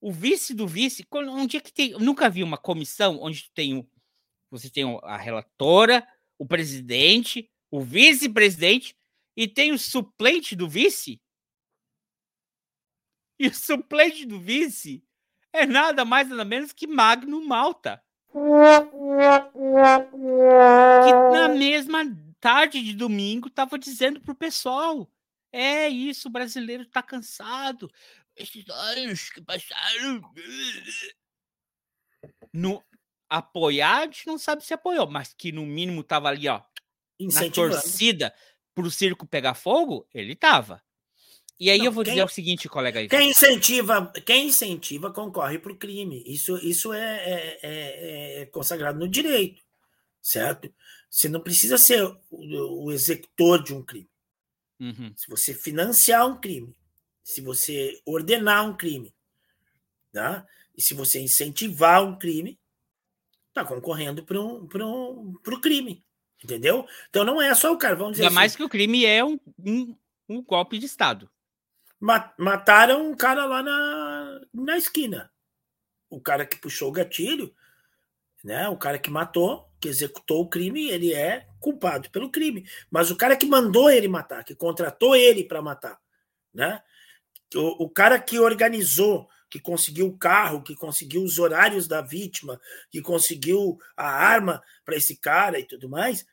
[0.00, 3.86] o vice do vice, um dia que tem, nunca vi uma comissão onde tem o,
[4.50, 6.06] você tem a relatora,
[6.38, 8.96] o presidente, o vice-presidente
[9.36, 11.20] e tem o suplente do vice.
[13.42, 15.02] E o suplente do vice
[15.50, 18.02] é nada mais nada menos que Magno Malta.
[21.06, 22.04] Que na mesma
[22.38, 25.10] tarde de domingo estava dizendo pro pessoal:
[25.50, 27.90] é isso, o brasileiro está cansado
[28.36, 30.20] esses anos que passaram.
[32.52, 32.84] No,
[33.28, 36.60] apoiar, a gente não sabe se apoiou, mas que no mínimo tava ali, ó,
[37.20, 38.34] na torcida
[38.74, 40.82] pro circo pegar fogo, ele tava.
[41.60, 43.08] E aí não, eu vou quem, dizer o seguinte, colega aí.
[43.08, 46.24] Quem incentiva, quem incentiva concorre pro crime.
[46.26, 49.62] Isso, isso é, é, é, é consagrado no direito,
[50.22, 50.72] certo?
[51.10, 54.08] Você não precisa ser o, o executor de um crime.
[54.80, 55.12] Uhum.
[55.14, 56.74] Se você financiar um crime,
[57.22, 59.14] se você ordenar um crime,
[60.10, 60.46] tá?
[60.80, 62.58] e se você incentivar um crime,
[63.48, 66.02] está concorrendo para um, um, o crime.
[66.42, 66.86] Entendeu?
[67.10, 69.22] Então não é só o cara, vamos dizer Ainda assim, mais que o crime é
[69.22, 69.94] um, um,
[70.26, 71.30] um golpe de Estado.
[72.00, 75.30] Mataram um cara lá na, na esquina.
[76.08, 77.54] O cara que puxou o gatilho,
[78.42, 78.68] né?
[78.68, 82.66] O cara que matou, que executou o crime, ele é culpado pelo crime.
[82.90, 86.00] Mas o cara que mandou ele matar, que contratou ele para matar,
[86.52, 86.82] né?
[87.54, 92.60] o, o cara que organizou, que conseguiu o carro, que conseguiu os horários da vítima,
[92.90, 96.26] que conseguiu a arma para esse cara e tudo mais,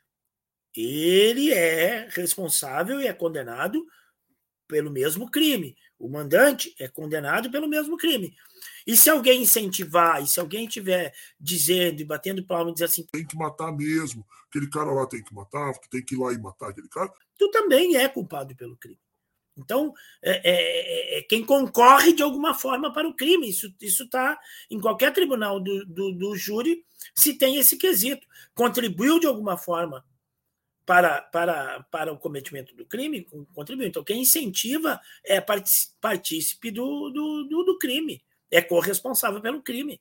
[0.74, 3.84] ele é responsável e é condenado
[4.68, 5.76] pelo mesmo crime.
[5.98, 8.36] O mandante é condenado pelo mesmo crime.
[8.86, 13.06] E se alguém incentivar, e se alguém estiver dizendo e batendo palma e dizer assim:
[13.10, 16.38] tem que matar mesmo, aquele cara lá tem que matar, tem que ir lá e
[16.38, 19.00] matar aquele cara, tu também é culpado pelo crime.
[19.58, 24.38] Então, é, é, é, é, quem concorre de alguma forma para o crime, isso está
[24.70, 28.24] em qualquer tribunal do, do, do, júri, se tem esse quesito.
[28.54, 30.04] Contribuiu de alguma forma
[30.88, 33.26] para, para, para o cometimento do crime?
[33.52, 33.86] Contribuiu.
[33.86, 40.00] Então, quem incentiva é partícipe do, do, do, crime, é corresponsável pelo crime.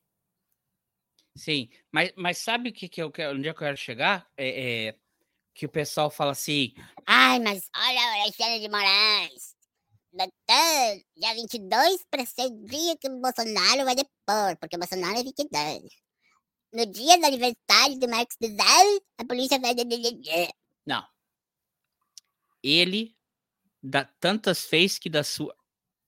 [1.35, 4.25] Sim, mas, mas sabe o que, que eu quero, onde eu quero chegar?
[4.37, 4.95] É, é,
[5.53, 6.73] que o pessoal fala assim:
[7.05, 9.57] ai, mas olha a Alexandre de Moraes.
[11.17, 15.23] Dia 22 para ser o dia que o Bolsonaro vai depor, porque o Bolsonaro é
[15.23, 15.83] 22.
[16.73, 19.75] No dia do aniversário do Marcos Bizarro, a polícia vai.
[20.87, 21.05] Não.
[22.63, 23.13] Ele
[23.83, 25.53] dá tantas fez que da sua.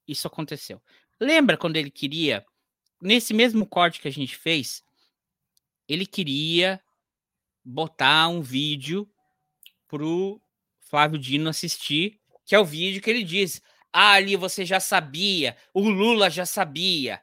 [0.08, 0.82] Isso aconteceu.
[1.20, 2.46] Lembra quando ele queria,
[3.02, 4.82] nesse mesmo corte que a gente fez,
[5.86, 6.82] ele queria
[7.64, 9.08] botar um vídeo
[9.86, 10.42] pro
[10.80, 13.62] Flávio Dino assistir, que é o vídeo que ele diz:
[13.92, 17.22] Ah, ali você já sabia, o Lula já sabia.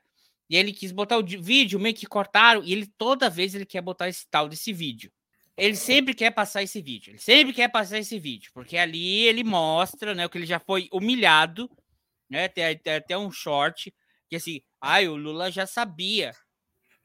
[0.48, 3.80] E ele quis botar o vídeo, meio que cortaram, e ele toda vez ele quer
[3.80, 5.10] botar esse tal desse vídeo.
[5.56, 9.42] Ele sempre quer passar esse vídeo, ele sempre quer passar esse vídeo, porque ali ele
[9.42, 11.70] mostra, né, que ele já foi humilhado,
[12.28, 13.94] né, tem, tem até um short,
[14.28, 16.32] que assim, ai, o Lula já sabia.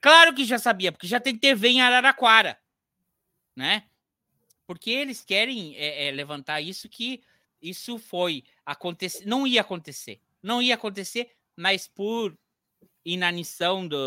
[0.01, 2.59] Claro que já sabia, porque já tem TV em Araraquara,
[3.55, 3.85] né?
[4.71, 7.21] porque eles querem é, é, levantar isso que
[7.61, 12.33] isso foi acontecer, não ia acontecer, não ia acontecer, mas por
[13.03, 13.97] inanição, do,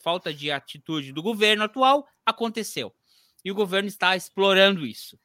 [0.00, 2.94] falta de atitude do governo atual, aconteceu.
[3.44, 5.18] E o governo está explorando isso.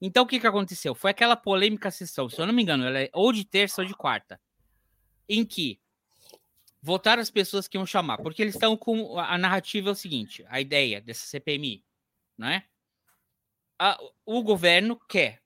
[0.00, 0.94] Então, o que, que aconteceu?
[0.94, 3.88] Foi aquela polêmica sessão, se eu não me engano, ela é ou de terça ou
[3.88, 4.40] de quarta,
[5.28, 5.80] em que
[6.82, 10.44] votaram as pessoas que iam chamar, porque eles estão com a narrativa é o seguinte,
[10.48, 11.82] a ideia dessa CPMI,
[12.36, 12.66] não é?
[13.78, 15.42] a, o governo quer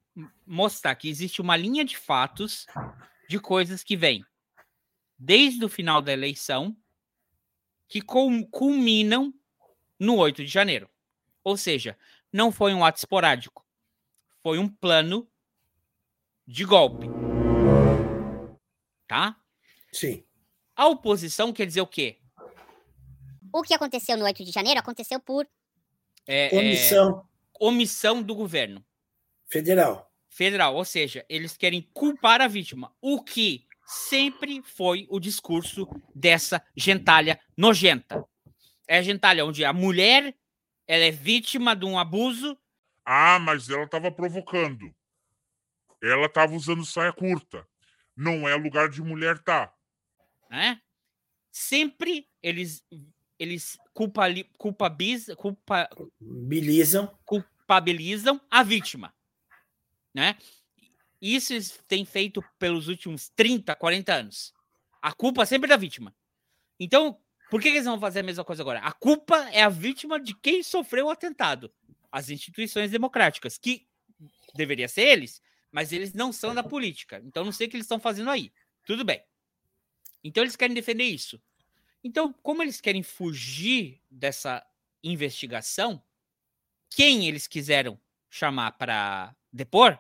[0.46, 2.66] mostrar que existe uma linha de fatos
[3.28, 4.24] de coisas que vêm
[5.18, 6.76] desde o final da eleição
[7.88, 9.32] que culminam
[9.98, 10.88] no 8 de janeiro.
[11.44, 11.96] Ou seja,
[12.32, 13.64] não foi um ato esporádico,
[14.42, 15.28] foi um plano
[16.46, 17.06] de golpe.
[19.06, 19.36] Tá?
[19.92, 20.24] Sim.
[20.76, 22.18] A oposição quer dizer o quê?
[23.52, 25.46] O que aconteceu no 8 de janeiro aconteceu por
[26.26, 28.84] É, Omissão é, omissão do governo
[29.46, 30.12] federal.
[30.28, 36.62] federal, ou seja, eles querem culpar a vítima, o que sempre foi o discurso dessa
[36.76, 38.24] gentalha nojenta.
[38.86, 40.34] É a gentalha onde a mulher
[40.88, 42.58] ela é vítima de um abuso.
[43.04, 44.92] Ah, mas ela estava provocando.
[46.02, 47.68] Ela estava usando saia curta.
[48.16, 49.72] Não é lugar de mulher tá.
[50.50, 50.80] Né?
[51.52, 52.82] Sempre eles
[53.38, 55.88] eles culpabilizam, culpa,
[56.20, 57.16] Bilizam.
[57.24, 59.14] culpabilizam a vítima.
[60.12, 60.36] Né?
[61.20, 64.52] Isso eles têm feito pelos últimos 30, 40 anos.
[65.00, 66.12] A culpa sempre é da vítima.
[66.80, 68.80] Então, por que, eles vão fazer a mesma coisa agora?
[68.80, 71.72] A culpa é a vítima de quem sofreu o atentado.
[72.10, 73.86] As instituições democráticas, que
[74.54, 77.20] deveria ser eles, mas eles não são da política.
[77.24, 78.52] Então, não sei o que eles estão fazendo aí.
[78.84, 79.22] Tudo bem.
[80.22, 81.40] Então, eles querem defender isso.
[82.02, 84.64] Então, como eles querem fugir dessa
[85.02, 86.02] investigação,
[86.90, 87.98] quem eles quiseram
[88.30, 89.98] chamar para depor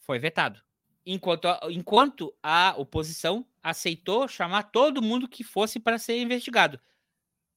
[0.00, 0.60] foi vetado.
[1.04, 6.80] Enquanto a, enquanto a oposição aceitou chamar todo mundo que fosse para ser investigado.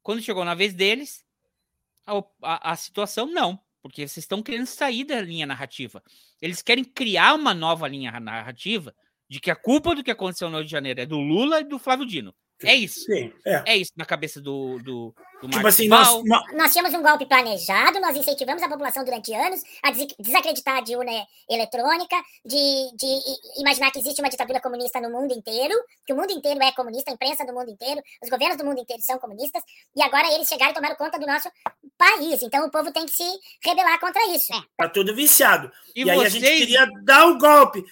[0.02, 1.26] Quando chegou na vez deles,
[2.06, 6.04] a, a, a situação não, porque vocês estão querendo sair da linha narrativa.
[6.42, 8.96] Eles querem criar uma nova linha narrativa
[9.30, 11.64] de que a culpa do que aconteceu no Rio de Janeiro é do Lula e
[11.64, 12.36] do Flávio Dino.
[12.62, 13.02] É isso.
[13.02, 13.64] Sim, é.
[13.66, 17.02] É isso na cabeça do, do, do Tipo Marcos assim, nós, nós- Nós tínhamos um
[17.02, 21.12] golpe planejado, nós incentivamos a população durante anos a des- desacreditar de urna
[21.50, 22.56] eletrônica, de,
[22.96, 23.20] de
[23.60, 25.74] imaginar que existe uma ditadura comunista no mundo inteiro,
[26.06, 28.80] que o mundo inteiro é comunista, a imprensa do mundo inteiro, os governos do mundo
[28.80, 29.62] inteiro são comunistas,
[29.96, 31.52] e agora eles chegaram e tomaram conta do nosso
[31.98, 32.42] país.
[32.44, 33.26] Então o povo tem que se
[33.66, 34.54] rebelar contra isso.
[34.78, 35.70] tá tudo viciado.
[35.94, 37.84] E, E, aí a vocês, gente queria dar o golpe.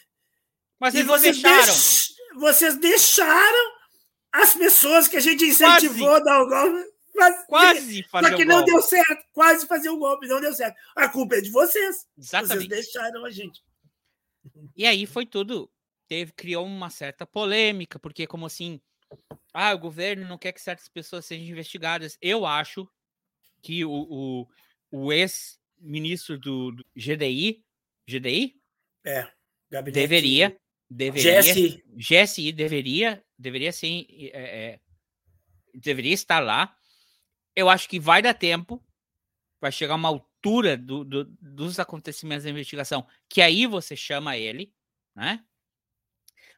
[0.79, 1.65] mas E vocês vocês, deixaram.
[1.65, 2.07] deix-
[2.39, 3.70] vocês deixaram
[4.31, 6.91] as pessoas que a gente incentivou a dar o golpe.
[7.13, 7.45] fazer.
[7.47, 8.71] Quase fazer Só que o não golpe.
[8.71, 9.25] deu certo.
[9.33, 10.77] Quase fazer o golpe, não deu certo.
[10.95, 12.07] A culpa é de vocês.
[12.17, 12.69] Vocês Exatamente.
[12.69, 13.61] deixaram a gente.
[14.75, 15.69] E aí foi tudo.
[16.07, 18.81] Teve, criou uma certa polêmica, porque como assim,
[19.53, 22.17] ah, o governo não quer que certas pessoas sejam investigadas.
[22.21, 22.89] Eu acho
[23.61, 24.47] que o, o,
[24.91, 27.63] o ex-ministro do, do GDI,
[28.09, 28.59] GDI,
[29.69, 30.57] Gabinete deveria,
[30.91, 31.83] deveria, GSI.
[31.95, 34.79] GSI deveria, deveria sim, é, é,
[35.73, 36.75] deveria estar lá.
[37.55, 38.83] Eu acho que vai dar tempo,
[39.59, 44.73] vai chegar uma altura do, do- dos acontecimentos da investigação, que aí você chama ele,
[45.15, 45.43] né?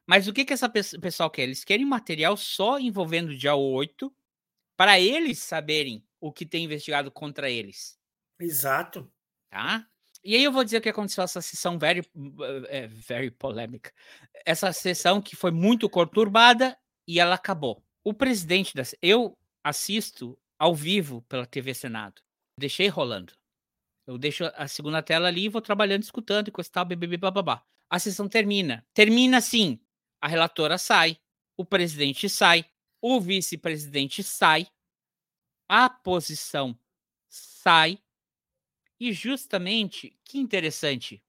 [0.06, 1.44] Mas o que que essa pe- pessoal quer?
[1.44, 4.14] Eles querem material só envolvendo o dia 8
[4.76, 7.98] para eles saberem o que tem investigado contra eles
[8.40, 9.10] Exato.
[9.50, 9.88] tá?
[10.24, 12.02] E aí eu vou dizer o que aconteceu essa sessão very,
[12.68, 13.92] é, very polêmica.
[14.46, 17.84] Essa sessão que foi muito conturbada e ela acabou.
[18.02, 22.22] O presidente da eu assisto ao vivo pela TV Senado.
[22.58, 23.34] Deixei rolando.
[24.06, 27.62] Eu deixo a segunda tela ali e vou trabalhando, escutando e coisa tal, bababá.
[27.90, 28.86] A sessão termina.
[28.94, 29.78] Termina assim:
[30.20, 31.18] a relatora sai,
[31.56, 32.64] o presidente sai,
[33.00, 34.66] o vice-presidente sai,
[35.68, 36.78] a posição
[37.28, 37.98] sai,
[39.08, 41.22] e justamente, que interessante,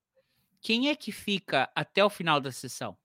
[0.61, 2.97] quem é que fica até o final da sessão?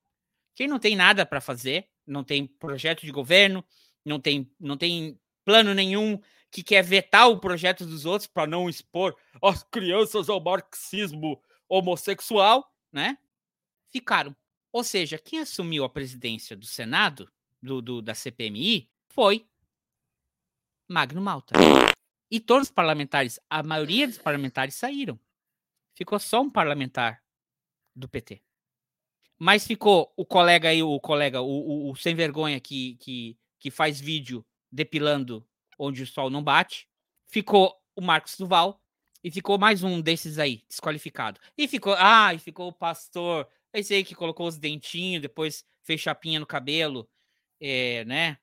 [0.54, 3.64] Quem não tem nada para fazer, não tem projeto de governo,
[4.04, 6.20] não tem, não tem plano nenhum,
[6.52, 12.72] que quer vetar o projeto dos outros para não expor as crianças ao marxismo homossexual,
[12.92, 13.18] né?
[13.88, 14.36] Ficaram.
[14.72, 17.28] Ou seja, quem assumiu a presidência do Senado,
[17.60, 19.44] do, do- da CPMI, foi
[20.88, 21.54] Magno Malta.
[22.30, 25.18] E todos os parlamentares, a maioria dos parlamentares saíram.
[25.96, 27.22] Ficou só um parlamentar
[27.94, 28.42] do PT.
[29.38, 33.70] Mas ficou o colega aí, o colega, o, o- o sem vergonha que, que, que
[33.70, 35.46] faz vídeo depilando
[35.78, 36.86] onde o sol não bate.
[37.26, 38.80] Ficou o Marcos Duval.
[39.22, 41.38] E ficou mais um desses aí, desqualificado.
[41.58, 46.00] E ficou, ah, e ficou o pastor, esse aí que colocou os dentinhos, depois fez
[46.00, 47.06] chapinha no cabelo,
[47.60, 48.38] é, né?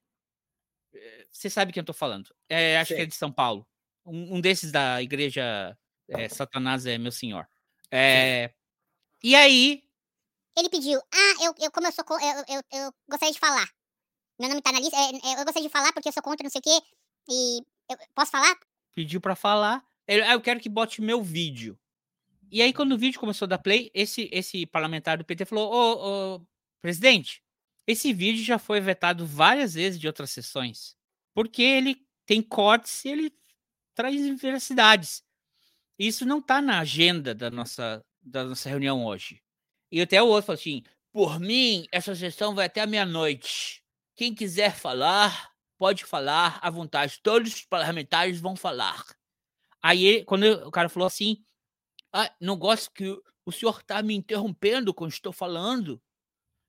[0.93, 2.30] É, Você sabe quem eu tô falando.
[2.47, 3.67] É, acho que é de São Paulo.
[4.08, 7.48] Um, um desses da igreja é, Satanás é meu senhor.
[7.91, 8.54] É,
[9.22, 9.84] e aí,
[10.58, 13.70] Ele pediu, ah, eu, eu como eu sou, eu, eu, eu gostaria de falar.
[14.39, 16.43] Meu nome tá na lista, é, é, eu gostaria de falar porque eu sou contra
[16.43, 16.86] não sei o quê.
[17.30, 17.60] E
[17.91, 18.58] eu posso falar?
[18.97, 19.86] pediu pra falar.
[20.08, 21.78] Ele, ah, eu quero que bote meu vídeo.
[22.51, 25.72] E aí, quando o vídeo começou a dar play, esse, esse parlamentar do PT falou:
[25.72, 26.41] Ô, ô,
[26.82, 27.43] presidente,
[27.86, 30.95] esse vídeo já foi vetado várias vezes de outras sessões.
[31.32, 33.34] Porque ele tem cortes e ele
[33.98, 35.24] traz veracidades.
[35.98, 39.41] Isso não tá na agenda da nossa, da nossa reunião hoje.
[39.91, 43.84] E até o outro falou assim: por mim, essa sessão vai até a meia-noite.
[44.16, 49.04] Quem quiser falar, pode falar à vontade, todos os parlamentares vão falar.
[49.82, 51.43] Aí, quando o cara falou assim,
[52.14, 56.02] ah, não gosto que o senhor está me interrompendo quando estou falando,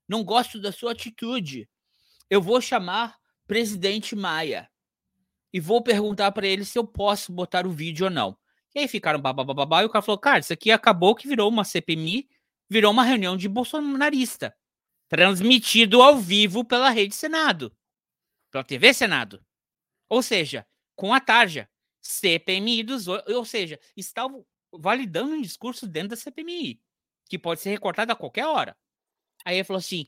[0.08, 1.68] não gosto da sua atitude.
[2.30, 4.70] Eu vou chamar presidente Maia
[5.52, 8.36] e vou perguntar para ele se eu posso botar o vídeo ou não.
[8.74, 11.64] E aí ficaram babá, e o cara falou, cara, isso aqui acabou que virou uma
[11.64, 12.28] CPMI,
[12.68, 14.54] virou uma reunião de bolsonarista,
[15.08, 17.74] transmitido ao vivo pela Rede Senado,
[18.50, 19.44] pela TV Senado.
[20.08, 21.68] Ou seja, com a tarja,
[22.00, 23.06] CPMI dos...
[23.08, 26.80] Ou seja, estavam validando um discurso dentro da CPMI,
[27.28, 28.76] que pode ser recortado a qualquer hora.
[29.44, 30.06] Aí ele falou assim,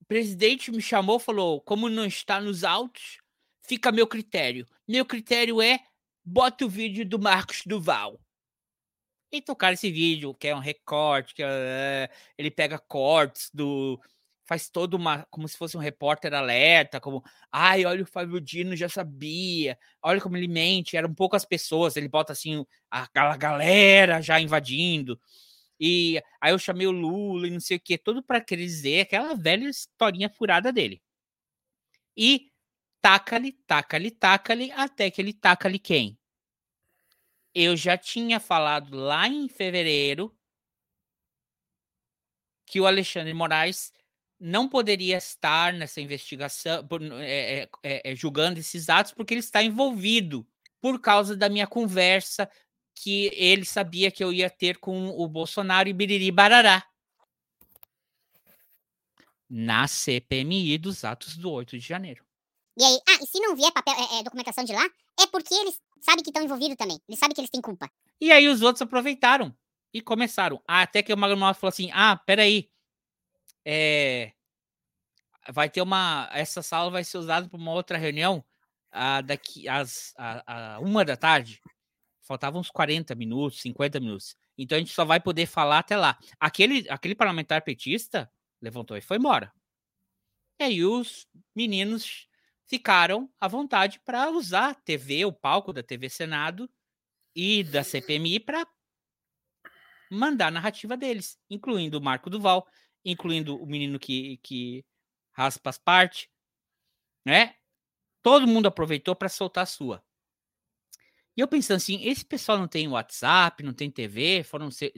[0.00, 3.18] o presidente me chamou, falou, como não está nos autos,
[3.66, 4.66] fica meu critério.
[4.86, 5.80] Meu critério é
[6.24, 8.20] bota o vídeo do Marcos Duval.
[9.30, 12.08] E tocar esse vídeo, que é um recorte, que é,
[12.38, 14.00] ele pega cortes do.
[14.46, 15.26] Faz todo uma.
[15.30, 17.22] Como se fosse um repórter alerta, como.
[17.50, 19.78] Ai, olha o Fábio Dino, já sabia.
[20.00, 20.96] Olha como ele mente.
[20.96, 21.96] Eram poucas pessoas.
[21.96, 25.20] Ele bota assim, aquela galera já invadindo.
[25.78, 29.00] E aí eu chamei o Lula e não sei o que, tudo para querer dizer
[29.02, 31.02] aquela velha historinha furada dele.
[32.16, 32.50] E
[33.06, 36.18] taca-lhe, taca-lhe, taca-lhe, até que ele taca-lhe quem?
[37.54, 40.36] Eu já tinha falado lá em fevereiro
[42.66, 43.92] que o Alexandre Moraes
[44.40, 46.84] não poderia estar nessa investigação,
[47.20, 50.44] é, é, é, julgando esses atos, porque ele está envolvido
[50.80, 52.50] por causa da minha conversa
[52.92, 56.84] que ele sabia que eu ia ter com o Bolsonaro e Biriri Barará.
[59.48, 62.25] Na CPMI dos atos do 8 de janeiro.
[62.78, 64.84] E aí, ah, e se não vier papel, é, é, documentação de lá,
[65.18, 67.00] é porque eles sabem que estão envolvidos também.
[67.08, 67.90] Eles sabem que eles têm culpa.
[68.20, 69.56] E aí os outros aproveitaram
[69.92, 70.60] e começaram.
[70.66, 72.70] Até que o Magno falou assim: ah, peraí.
[73.64, 74.32] É,
[75.52, 76.28] vai ter uma.
[76.32, 78.44] Essa sala vai ser usada para uma outra reunião
[78.92, 81.60] ah, daqui às a, a uma da tarde.
[82.22, 84.36] Faltavam uns 40 minutos, 50 minutos.
[84.58, 86.18] Então a gente só vai poder falar até lá.
[86.40, 89.52] Aquele, aquele parlamentar petista levantou e foi embora.
[90.58, 92.26] E aí os meninos
[92.66, 96.68] ficaram à vontade para usar a TV, o palco da TV Senado
[97.34, 98.66] e da CPMI para
[100.10, 102.66] mandar a narrativa deles, incluindo o Marco Duval,
[103.04, 104.84] incluindo o menino que, que
[105.32, 106.28] raspa as partes,
[107.24, 107.54] né?
[108.22, 110.04] Todo mundo aproveitou para soltar a sua.
[111.36, 114.92] E eu pensando assim, esse pessoal não tem WhatsApp, não tem TV, foram ser...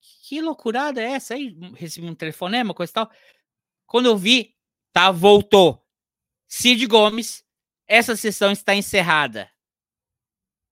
[0.00, 1.56] Que loucurada é essa aí?
[1.76, 3.10] Recebi um telefonema, coisa e tal.
[3.86, 4.54] Quando eu vi,
[4.92, 5.87] tá, voltou.
[6.48, 7.44] Cid Gomes,
[7.86, 9.50] essa sessão está encerrada.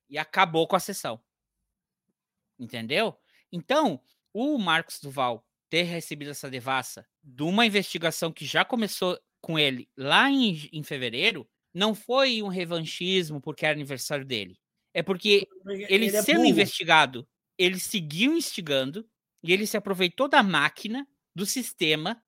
[0.09, 1.23] E acabou com a sessão.
[2.59, 3.15] Entendeu?
[3.53, 4.01] Então,
[4.33, 9.89] o Marcos Duval ter recebido essa devassa de uma investigação que já começou com ele
[9.97, 14.59] lá em, em fevereiro, não foi um revanchismo porque era aniversário dele.
[14.95, 16.49] É porque ele, ele é sendo burro.
[16.49, 19.07] investigado, ele seguiu instigando
[19.43, 22.23] e ele se aproveitou da máquina, do sistema,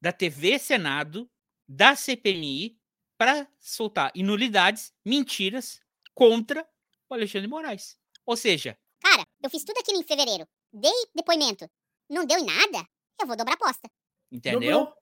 [0.00, 1.28] da TV Senado
[1.68, 2.78] da CPMI
[3.18, 5.80] para soltar inulidades, mentiras
[6.14, 6.66] contra
[7.08, 7.98] o Alexandre Moraes.
[8.24, 11.68] Ou seja, cara, eu fiz tudo aquilo em fevereiro, dei depoimento,
[12.08, 12.86] não deu em nada,
[13.20, 13.90] eu vou dobrar a aposta.
[14.30, 14.92] Entendeu?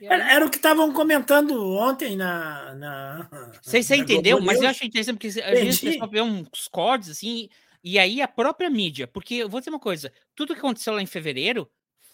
[0.00, 2.74] Era, era, o que estavam comentando ontem na.
[2.74, 4.40] na sei, você entendeu?
[4.40, 7.48] Mas eu achei interessante porque às vezes o pessoal vê uns cortes assim,
[7.84, 9.06] e aí a própria mídia.
[9.06, 11.70] Porque eu vou dizer uma coisa: tudo que aconteceu lá em fevereiro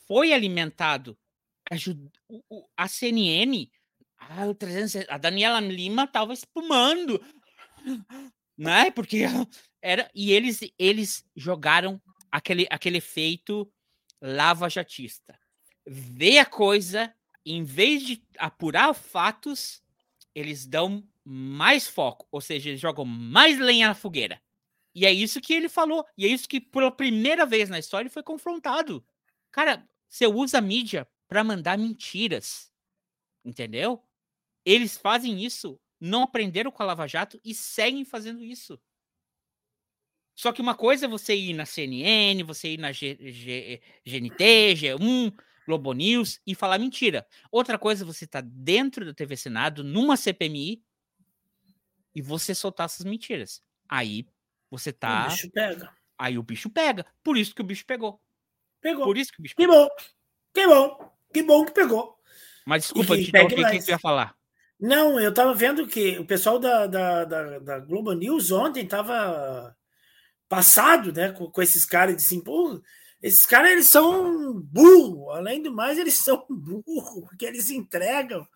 [0.07, 1.17] foi alimentado
[1.71, 3.69] a, a CNN,
[4.19, 4.45] a,
[5.15, 7.23] a Daniela Lima estava espumando,
[8.57, 8.91] né?
[8.91, 9.25] Porque
[9.81, 12.01] era e eles eles jogaram
[12.31, 13.71] aquele aquele efeito
[14.21, 15.39] lava-jatista.
[15.87, 17.15] Vê a coisa,
[17.47, 19.83] em vez de apurar fatos,
[20.35, 24.41] eles dão mais foco, ou seja, eles jogam mais lenha na fogueira.
[24.95, 28.05] E é isso que ele falou, e é isso que pela primeira vez na história
[28.05, 29.05] ele foi confrontado.
[29.51, 32.73] Cara, você usa a mídia para mandar mentiras.
[33.45, 34.03] Entendeu?
[34.65, 38.81] Eles fazem isso, não aprenderam com a Lava Jato e seguem fazendo isso.
[40.35, 44.75] Só que uma coisa é você ir na CNN, você ir na G, G, GNT,
[44.75, 47.27] G1, Globo News e falar mentira.
[47.51, 50.83] Outra coisa é você estar tá dentro da TV Senado, numa CPMI,
[52.15, 53.63] e você soltar essas mentiras.
[53.89, 54.27] Aí
[54.71, 55.27] você tá.
[55.27, 55.97] O bicho pega.
[56.19, 57.07] Aí o bicho pega.
[57.23, 58.21] Por isso que o bicho pegou.
[58.81, 59.05] Pegou.
[59.05, 59.89] Por isso que o bicho pegou.
[59.89, 60.13] Que bom.
[60.55, 61.18] Que bom.
[61.33, 62.17] Que bom que pegou.
[62.67, 64.35] Mas desculpa, te o que, você ia falar?
[64.81, 69.75] Não, eu tava vendo que o pessoal da, da, da, da Globo News ontem tava
[70.49, 72.81] passado, né, com, com esses caras de assim, pô,
[73.23, 78.47] esses caras eles são burro, além do mais eles são burro, porque eles entregam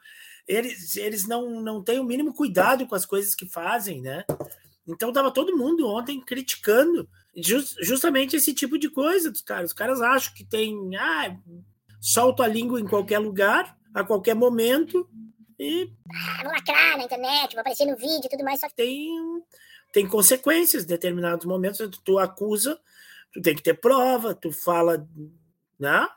[0.46, 4.24] eles, eles não, não têm o mínimo cuidado com as coisas que fazem, né?
[4.86, 9.70] Então estava todo mundo ontem criticando just, justamente esse tipo de coisa dos caras.
[9.70, 10.96] Os caras acham que tem.
[10.96, 11.36] Ah,
[12.02, 15.08] solta a língua em qualquer lugar, a qualquer momento,
[15.56, 15.88] e.
[16.10, 18.58] Ah, vou lacrar na internet, vou aparecer no vídeo e tudo mais.
[18.58, 19.42] Só que tem,
[19.92, 21.88] tem consequências em determinados momentos.
[22.04, 22.78] Tu acusa,
[23.32, 25.06] tu tem que ter prova, tu fala.
[25.78, 26.08] Né?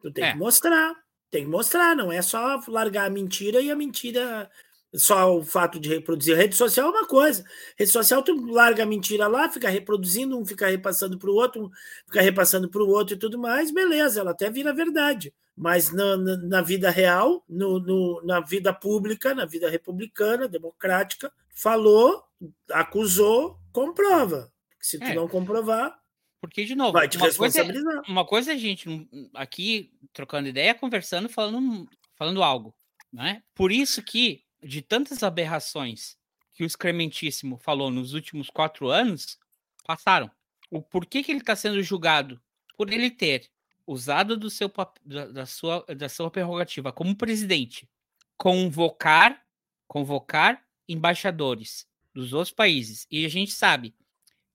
[0.00, 0.32] Tu tem é.
[0.32, 0.94] que mostrar.
[1.30, 4.48] Tem que mostrar, não é só largar a mentira e a mentira
[4.94, 6.36] só o fato de reproduzir.
[6.36, 7.44] Rede social é uma coisa.
[7.76, 11.64] Rede social, tu larga a mentira lá, fica reproduzindo, um fica repassando para o outro,
[11.64, 11.70] um
[12.06, 15.32] fica repassando para o outro e tudo mais, beleza, ela até vira verdade.
[15.56, 21.32] Mas na, na, na vida real, no, no, na vida pública, na vida republicana, democrática,
[21.54, 22.22] falou,
[22.70, 24.52] acusou, comprova.
[24.80, 25.14] Se tu é.
[25.14, 25.98] não comprovar,
[26.44, 30.46] porque, de novo, vai te uma, coisa, é uma coisa é a gente aqui trocando
[30.46, 32.74] ideia, conversando, falando, falando algo.
[33.10, 33.42] Né?
[33.54, 36.16] Por isso que de tantas aberrações
[36.52, 39.38] que o excrementíssimo falou nos últimos quatro anos
[39.84, 40.30] passaram.
[40.70, 42.40] O porquê que ele está sendo julgado?
[42.76, 43.50] Por ele ter
[43.86, 44.72] usado do seu,
[45.04, 47.88] da, da, sua, da sua prerrogativa como presidente
[48.36, 49.42] convocar,
[49.86, 53.06] convocar embaixadores dos outros países.
[53.10, 53.94] E a gente sabe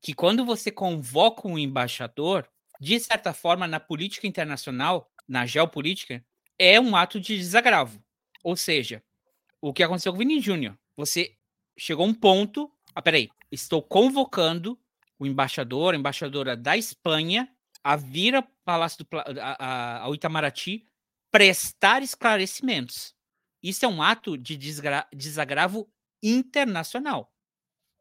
[0.02, 2.48] que quando você convoca um embaixador,
[2.80, 6.24] de certa forma, na política internacional, na geopolítica,
[6.58, 8.04] é um ato de desagravo.
[8.44, 9.04] Ou seja,
[9.62, 10.78] o que aconteceu com o Vini Júnior.
[10.96, 11.36] Você
[11.78, 12.72] chegou a um ponto.
[12.94, 13.30] Ah, peraí.
[13.52, 14.80] Estou convocando
[15.18, 17.50] o embaixador, a embaixadora da Espanha,
[17.84, 20.88] a vir ao Palácio do a, ao Itamaraty
[21.32, 23.16] prestar esclarecimentos.
[23.62, 24.58] Isso é um ato de
[25.14, 25.90] desagravo
[26.24, 27.32] internacional.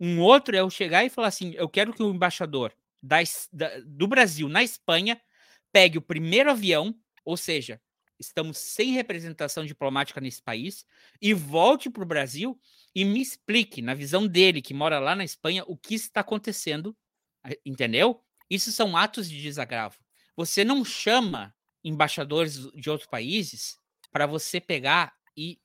[0.01, 3.19] Um outro é eu chegar e falar assim: eu quero que o embaixador da,
[3.53, 5.21] da, do Brasil na Espanha
[5.73, 6.95] pegue o primeiro avião,
[7.25, 7.81] ou seja,
[8.19, 10.85] estamos sem representação diplomática nesse país,
[11.21, 12.59] e volte para o Brasil
[12.95, 16.97] e me explique, na visão dele, que mora lá na Espanha, o que está acontecendo.
[17.64, 18.23] Entendeu?
[18.51, 19.99] Isso são atos de desagravo.
[20.37, 21.55] Você não chama
[21.85, 23.79] embaixadores de outros países
[24.11, 25.61] para você pegar e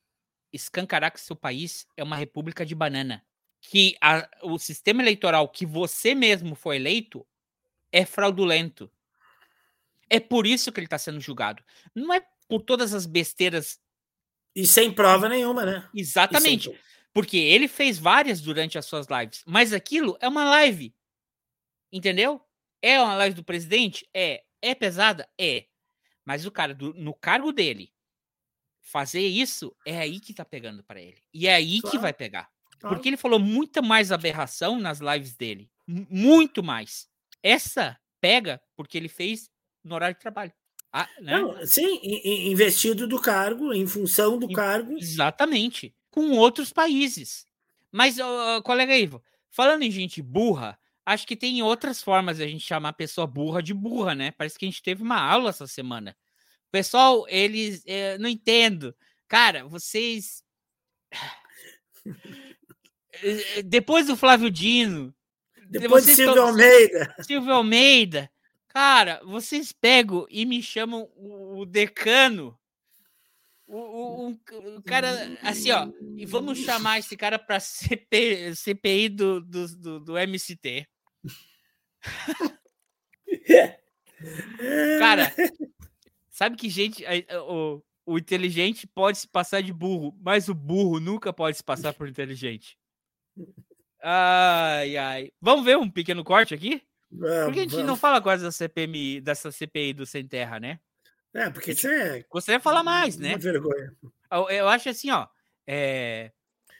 [0.51, 3.25] escancarar que seu país é uma república de banana.
[3.61, 7.25] Que a, o sistema eleitoral que você mesmo foi eleito
[7.91, 8.91] é fraudulento.
[10.09, 11.63] É por isso que ele está sendo julgado.
[11.95, 13.79] Não é por todas as besteiras.
[14.55, 15.89] E sem prova nenhuma, né?
[15.93, 16.69] Exatamente.
[16.69, 16.79] Sem...
[17.13, 19.43] Porque ele fez várias durante as suas lives.
[19.45, 20.95] Mas aquilo é uma live.
[21.91, 22.41] Entendeu?
[22.81, 24.07] É uma live do presidente?
[24.13, 24.43] É.
[24.61, 25.29] É pesada?
[25.39, 25.65] É.
[26.25, 27.93] Mas o cara, do, no cargo dele,
[28.81, 31.21] fazer isso, é aí que tá pegando para ele.
[31.33, 31.91] E é aí claro.
[31.91, 32.49] que vai pegar.
[32.79, 32.95] Claro.
[32.95, 35.69] Porque ele falou muita mais aberração nas lives dele.
[35.87, 37.07] Muito mais.
[37.41, 39.49] Essa pega porque ele fez
[39.83, 40.53] no horário de trabalho.
[40.95, 41.39] Ah, né?
[41.39, 44.95] Não, sim, investido do cargo, em função do cargo.
[44.95, 45.95] Exatamente.
[46.11, 47.47] Com outros países.
[47.91, 52.47] Mas, uh, colega Ivo, falando em gente burra, acho que tem outras formas de a
[52.47, 54.29] gente chamar a pessoa burra de burra, né?
[54.31, 56.15] Parece que a gente teve uma aula essa semana.
[56.71, 57.83] Pessoal, eles.
[57.85, 58.95] Eh, não entendo.
[59.27, 60.43] Cara, vocês.
[63.65, 65.13] Depois do Flávio Dino.
[65.69, 67.15] Depois do Silvio Almeida.
[67.21, 68.32] Silvio Almeida.
[68.73, 72.57] Cara, vocês pegam e me chamam o, decano.
[73.67, 75.09] O, o, o, cara,
[75.43, 80.87] assim, ó, e vamos chamar esse cara para CP, CPI do, do, do, do MST.
[84.97, 85.31] cara,
[86.31, 87.05] sabe que gente,
[87.47, 91.93] o, o inteligente pode se passar de burro, mas o burro nunca pode se passar
[91.93, 92.75] por inteligente.
[94.01, 95.31] Ai, ai.
[95.39, 96.81] Vamos ver um pequeno corte aqui?
[97.17, 100.79] Por que a gente não fala quase da CPMI, dessa CPI do Sem Terra, né?
[101.33, 102.23] É, porque é.
[102.29, 103.29] Gostaria de falar mais, né?
[103.29, 103.93] Uma vergonha.
[104.31, 105.27] Eu, eu acho assim, ó.
[105.65, 106.31] É,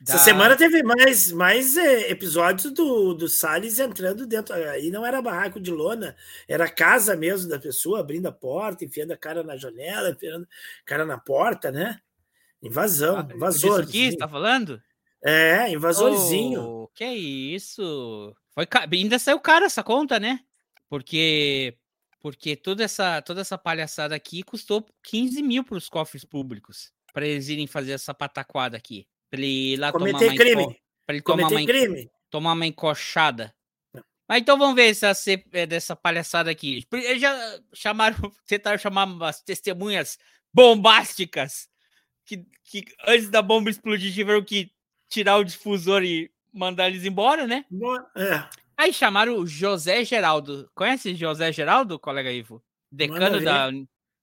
[0.03, 0.15] da...
[0.15, 4.53] Essa semana teve mais, mais é, episódios do, do Salles entrando dentro.
[4.53, 6.13] Aí não era barraco de lona,
[6.45, 10.85] era casa mesmo da pessoa, abrindo a porta, enfiando a cara na janela, enfiando a
[10.85, 11.99] cara na porta, né?
[12.61, 13.79] Invasão, ah, invasor.
[13.79, 14.81] Isso aqui, você tá falando?
[15.23, 16.61] É, invasorzinho.
[16.61, 18.35] Oh, que isso?
[18.53, 20.39] Foi, ainda saiu caro essa conta, né?
[20.89, 21.77] Porque
[22.23, 26.93] porque toda essa, toda essa palhaçada aqui custou 15 mil para os cofres públicos.
[27.13, 29.05] Para eles irem fazer essa pataquada aqui.
[29.29, 30.81] Para ele ir lá Cometer tomar crime.
[31.09, 32.11] Ele tomar uma, crime.
[32.29, 33.53] tomar uma encoxada.
[34.25, 35.11] Mas então vamos ver essa,
[35.51, 36.87] é, dessa palhaçada aqui.
[36.93, 38.15] Eles já chamaram,
[38.47, 40.17] tentaram chamar umas testemunhas
[40.53, 41.67] bombásticas
[42.25, 44.71] que, que antes da bomba explodir tiveram que
[45.09, 47.65] tirar o difusor e mandar eles embora, né?
[48.15, 48.43] É.
[48.77, 50.69] Aí chamaram o José Geraldo.
[50.75, 52.61] Conhece José Geraldo, colega Ivo?
[52.91, 53.69] Decano da.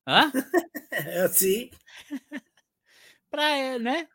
[0.06, 0.30] Hã?
[0.92, 1.70] É assim.
[3.30, 4.08] pra, né?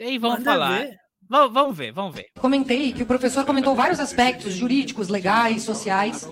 [0.00, 0.78] E aí vamos Manda falar.
[0.80, 0.98] Ver.
[1.28, 2.30] Vamos ver, vamos ver.
[2.38, 6.26] Comentei que o professor comentou vários aspectos jurídicos, legais, sociais.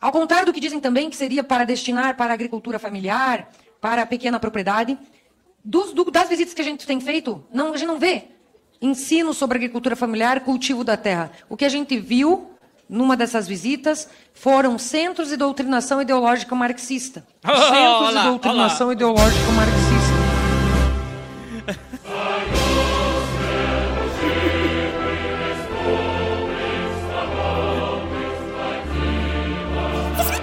[0.00, 3.50] Ao contrário do que dizem também que seria para destinar para a agricultura familiar,
[3.80, 4.96] para a pequena propriedade,
[5.64, 8.33] dos, do, das visitas que a gente tem feito, não, a gente não vê
[8.84, 11.30] ensino sobre agricultura familiar, cultivo da terra.
[11.48, 12.50] O que a gente viu
[12.88, 17.26] numa dessas visitas foram centros de doutrinação ideológica marxista.
[17.46, 18.94] Oh, centros olá, de doutrinação olá.
[18.94, 20.14] ideológica marxista.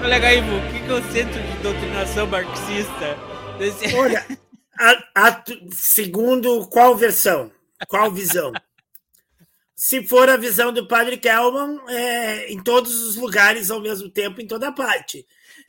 [0.03, 3.17] Olha, Ivo, o que é o centro de doutrinação marxista?
[3.97, 4.25] Olha,
[4.79, 7.51] a, a, segundo qual versão?
[7.87, 8.51] Qual visão?
[9.75, 14.39] Se for a visão do padre Kelman, é, em todos os lugares ao mesmo tempo,
[14.39, 15.25] em toda parte.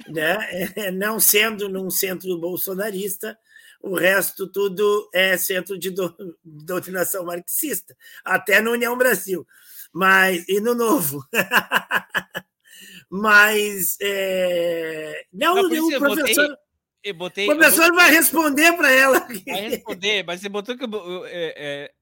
[0.08, 0.36] Né?
[0.76, 3.38] É, não sendo num centro bolsonarista,
[3.80, 9.46] o resto tudo é centro de do, doutrinação marxista, até no União Brasil.
[9.92, 11.26] Mas, e no Novo.
[13.10, 15.26] Mas é...
[15.32, 16.48] não, não o professor.
[16.48, 16.56] Botei,
[17.04, 17.96] eu botei, o professor botei...
[17.96, 19.20] vai responder para ela.
[19.20, 21.92] Vai responder, mas você botou que é, é,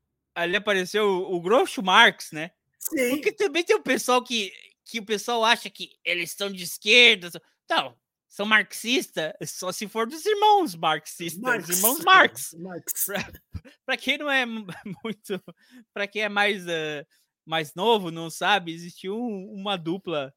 [0.41, 2.51] ali apareceu o, o Groucho Marx, né?
[2.78, 3.11] Sim.
[3.11, 4.53] Porque também tem o pessoal que,
[4.84, 7.30] que o pessoal acha que eles estão de esquerda.
[7.68, 7.97] Não,
[8.28, 11.68] são marxistas só se for dos irmãos marxistas, Marx.
[11.68, 12.55] os irmãos Marx.
[12.59, 13.07] Marx.
[13.84, 14.47] Para quem não é
[15.05, 15.43] muito,
[15.93, 17.07] para quem é mais uh,
[17.45, 20.32] mais novo, não sabe, existiu um, uma dupla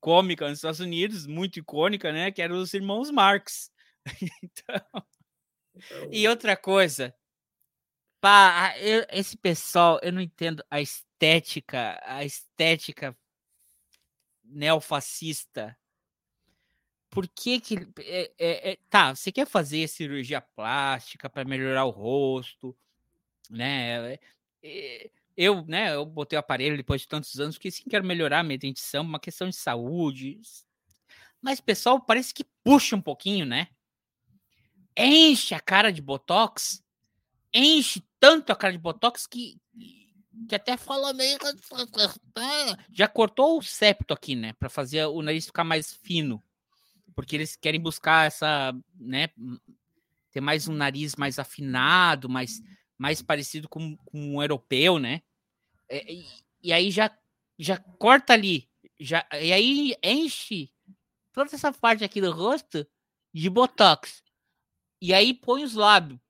[0.00, 2.30] cômica nos Estados Unidos, muito icônica, né?
[2.30, 3.70] Que eram os irmãos Marx.
[4.42, 5.04] então...
[6.10, 7.14] E então outra coisa,
[8.22, 13.18] pá, eu, esse pessoal, eu não entendo a estética, a estética
[14.44, 15.76] neofascista.
[17.10, 19.14] Por que que é, é, é, tá?
[19.14, 22.76] Você quer fazer cirurgia plástica para melhorar o rosto,
[23.50, 24.14] né?
[24.14, 24.20] É,
[24.62, 28.40] é, eu, né, eu botei o aparelho depois de tantos anos, porque sim quero melhorar
[28.40, 30.40] a minha dentição, uma questão de saúde.
[31.40, 33.68] Mas pessoal parece que puxa um pouquinho, né?
[34.96, 36.84] Enche a cara de botox,
[37.52, 39.60] enche tanto a cara de botox que,
[40.48, 41.36] que até fala meio.
[42.92, 44.52] Já cortou o septo aqui, né?
[44.52, 46.40] Para fazer o nariz ficar mais fino.
[47.16, 49.28] Porque eles querem buscar essa, né?
[50.30, 52.62] Ter mais um nariz mais afinado, mais
[52.96, 55.20] mais parecido com, com um europeu, né?
[55.88, 56.24] É, e,
[56.62, 57.10] e, aí já,
[57.58, 58.70] já corta ali,
[59.00, 60.70] já, e aí enche
[61.32, 62.86] toda essa parte aqui do rosto
[63.34, 64.22] de botox.
[65.00, 66.21] E aí põe os lábios.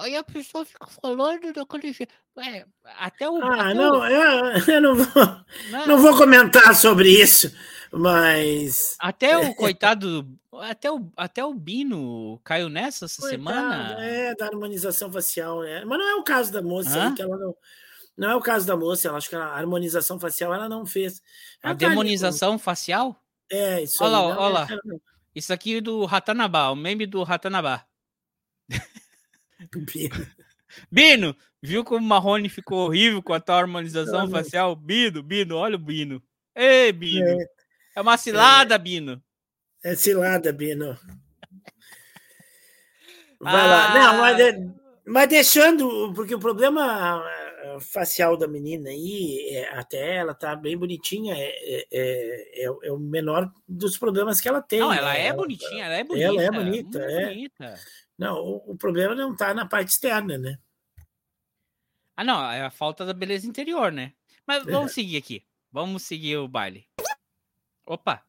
[0.00, 2.14] Aí a pessoa fica falando daquele jeito.
[2.38, 2.64] É,
[2.98, 3.36] até o.
[3.42, 5.24] Ah, não, eu, eu, não vou.
[5.70, 5.86] Não.
[5.86, 7.54] não vou comentar sobre isso.
[7.92, 8.96] Mas.
[8.98, 10.26] Até o coitado.
[10.62, 13.96] Até o, até o Bino caiu nessa essa coitado, semana.
[14.02, 15.84] É, da harmonização facial, né?
[15.84, 17.54] Mas não é o caso da moça aí, que ela não.
[18.16, 21.22] Não é o caso da moça, ela acho que a harmonização facial ela não fez.
[21.62, 23.16] Ela a tá demonização ali, facial?
[23.50, 24.22] É, isso olha aí.
[24.22, 24.68] Lá, olha lá.
[25.34, 27.86] Isso aqui é do Ratanabá, o meme do Ratanabá.
[29.92, 30.26] Bino.
[30.90, 34.74] Bino, viu como o Marrone ficou horrível com a tua harmonização facial?
[34.76, 36.22] Bino, Bino, olha o Bino.
[36.54, 37.26] Ei, Bino.
[37.26, 37.46] É.
[37.96, 39.22] É uma cilada, é, Bino.
[39.82, 40.96] É cilada, Bino.
[43.40, 43.66] Vai ah.
[43.66, 43.94] lá.
[43.94, 44.74] Não, mas, ah.
[45.06, 47.24] mas, deixando, porque o problema
[47.62, 52.92] eh, facial da menina aí, é, até ela tá bem bonitinha, é, é, é, é,
[52.92, 54.80] o menor dos problemas que ela tem.
[54.80, 55.26] Não, ela né?
[55.26, 56.26] é bonitinha, ela é bonita.
[56.26, 57.26] Ela é bonita, é.
[57.26, 57.74] Bonita.
[58.20, 60.58] Não, o, o, problema não tá na parte externa, né?
[62.14, 64.12] Ah, não, é a falta da beleza interior, né?
[64.46, 65.42] Mas vamos seguir aqui.
[65.72, 66.86] Vamos seguir o baile.
[67.86, 68.22] Opa!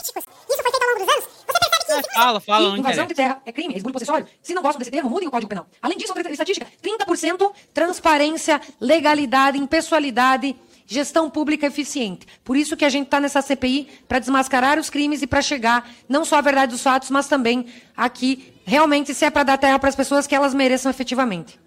[0.00, 1.24] Isso foi feito ao longo dos anos?
[1.24, 2.10] Você percebe que...
[2.10, 2.76] É, fala, fala.
[2.76, 4.26] E invasão de terra é crime, esbulho possessório.
[4.42, 5.68] Se não gostam desse termo, mudem o Código Penal.
[5.80, 10.56] Além disso, outra estatística, 30% transparência, legalidade, impessoalidade,
[10.86, 12.26] gestão pública eficiente.
[12.44, 15.90] Por isso que a gente está nessa CPI para desmascarar os crimes e para chegar
[16.08, 17.66] não só à verdade dos fatos, mas também
[17.96, 21.60] aqui, realmente, se é para dar terra para as pessoas que elas mereçam efetivamente.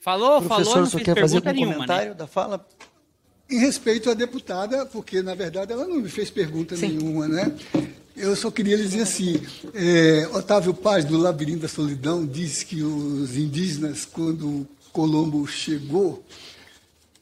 [0.00, 2.14] Falou, Professor, falou, não só quer fazer um nenhuma, comentário né?
[2.14, 2.64] da fala?
[3.50, 6.98] Em respeito à deputada, porque na verdade ela não me fez pergunta Sim.
[6.98, 7.52] nenhuma, né?
[8.16, 9.40] Eu só queria lhe dizer assim:
[9.74, 16.24] é, Otávio Paz, do Labirinto da Solidão, diz que os indígenas, quando Colombo chegou,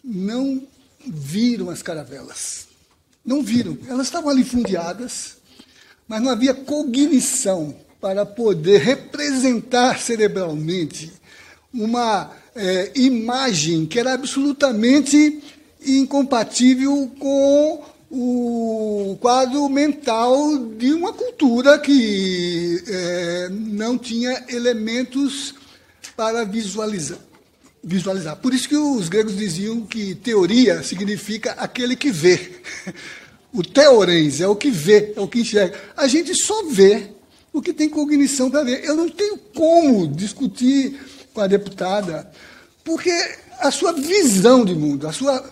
[0.04, 0.62] não
[1.06, 2.66] viram as caravelas.
[3.24, 3.78] Não viram.
[3.88, 5.38] Elas estavam ali fundeadas,
[6.06, 11.10] mas não havia cognição para poder representar cerebralmente
[11.72, 15.42] uma é, imagem que era absolutamente
[15.86, 25.54] incompatível com o quadro mental de uma cultura que é, não tinha elementos
[26.16, 27.18] para visualizar.
[27.84, 28.36] Visualizar.
[28.36, 32.52] Por isso que os gregos diziam que teoria significa aquele que vê.
[33.52, 35.78] O teorens é o que vê, é o que enxerga.
[35.96, 37.10] A gente só vê
[37.52, 38.84] o que tem cognição para ver.
[38.84, 40.98] Eu não tenho como discutir
[41.32, 42.28] com a deputada,
[42.82, 43.12] porque
[43.60, 45.44] a sua visão de mundo, a sua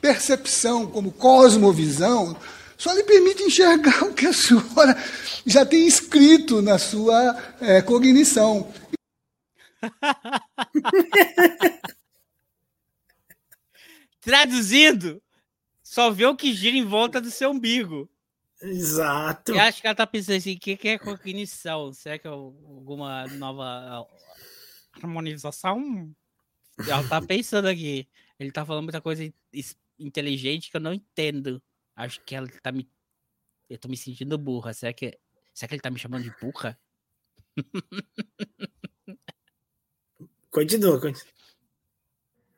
[0.00, 2.34] percepção como cosmovisão,
[2.78, 4.96] só lhe permite enxergar o que a senhora
[5.44, 8.66] já tem escrito na sua é, cognição.
[14.20, 15.22] Traduzindo,
[15.82, 18.08] só vê o que gira em volta do seu umbigo.
[18.62, 19.52] Exato.
[19.52, 21.92] Eu acho que ela tá pensando assim, o que, que é cognição?
[21.92, 24.06] Será que é alguma nova
[24.94, 26.10] harmonização?
[26.78, 28.08] Ela tá pensando aqui.
[28.38, 29.30] Ele tá falando muita coisa
[29.98, 31.62] inteligente que eu não entendo.
[31.94, 32.88] Acho que ela tá me.
[33.68, 34.72] Eu tô me sentindo burra.
[34.72, 35.18] Será que,
[35.52, 36.78] será que ele tá me chamando de burra?
[40.54, 41.34] Continua, continua.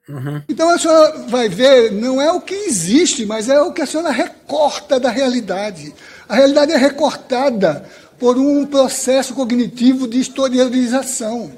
[0.06, 0.42] Uhum.
[0.50, 3.86] Então a senhora vai ver, não é o que existe, mas é o que a
[3.86, 5.94] senhora recorta da realidade.
[6.28, 7.88] A realidade é recortada
[8.18, 11.50] por um processo cognitivo de historialização.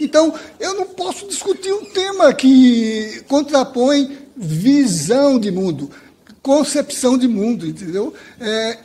[0.00, 5.90] Então, eu não posso discutir um tema que contrapõe visão de mundo,
[6.42, 8.12] concepção de mundo, entendeu?
[8.40, 8.78] É,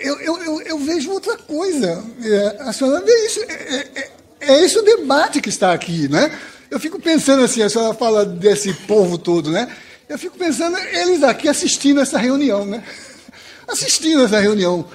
[0.00, 2.04] eu, eu, eu, eu, vejo outra coisa.
[2.22, 3.40] É, a senhora vê isso.
[3.48, 4.10] É,
[4.46, 6.36] é, é, é esse o debate que está aqui, né?
[6.70, 9.68] Eu fico pensando assim, a senhora fala desse povo todo, né?
[10.08, 12.82] Eu fico pensando, eles aqui assistindo essa reunião, né?
[13.66, 14.86] Assistindo essa reunião.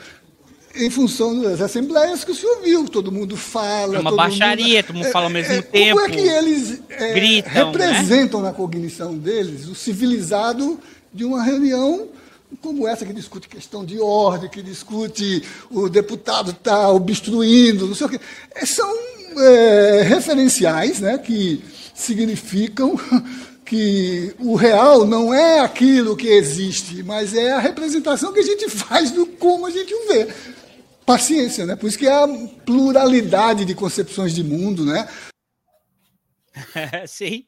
[0.74, 3.98] Em função das assembleias que o senhor viu, todo mundo fala.
[3.98, 6.00] É uma baixaria, mundo, todo mundo é, fala ao mesmo é, tempo.
[6.00, 8.48] Como é que eles é, gritam, representam né?
[8.48, 10.80] na cognição deles o civilizado
[11.14, 12.08] de uma reunião
[12.62, 18.08] como essa que discute questão de ordem, que discute o deputado está obstruindo, não sei
[18.08, 18.20] o quê.
[18.54, 18.94] É, são
[19.38, 21.64] é, referenciais né, que
[21.94, 22.96] significam
[23.66, 28.70] que o real não é aquilo que existe, mas é a representação que a gente
[28.70, 30.28] faz do como a gente o vê.
[31.06, 31.76] Paciência, né?
[31.76, 32.28] Por isso que há
[32.66, 35.08] pluralidade de concepções de mundo, né?
[37.08, 37.46] Sim,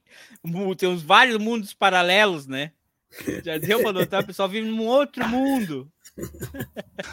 [0.77, 2.71] tem uns vários mundos paralelos, né?
[3.43, 5.87] Já deu para notar, o pessoal vive num outro mundo.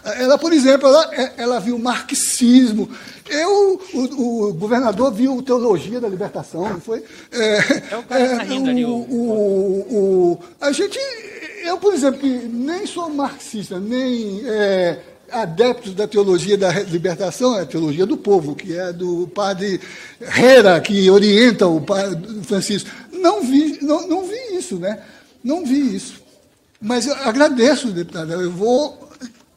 [0.04, 2.88] Ela, por exemplo, ela, ela viu marxismo.
[3.28, 7.02] Eu, o, o governador viu teologia da libertação, não foi?
[7.32, 8.84] É, é o cara é, tá rindo ali.
[8.84, 10.98] O, o, o, a gente,
[11.64, 17.62] eu, por exemplo, que nem sou marxista, nem é, adeptos da teologia da libertação, é
[17.62, 19.80] a teologia do povo, que é do padre
[20.20, 22.90] Hera, que orienta o padre Francisco.
[23.12, 25.02] Não vi, não, não vi isso, né?
[25.42, 26.20] Não vi isso.
[26.80, 28.34] Mas eu agradeço, deputada.
[28.34, 29.10] Eu vou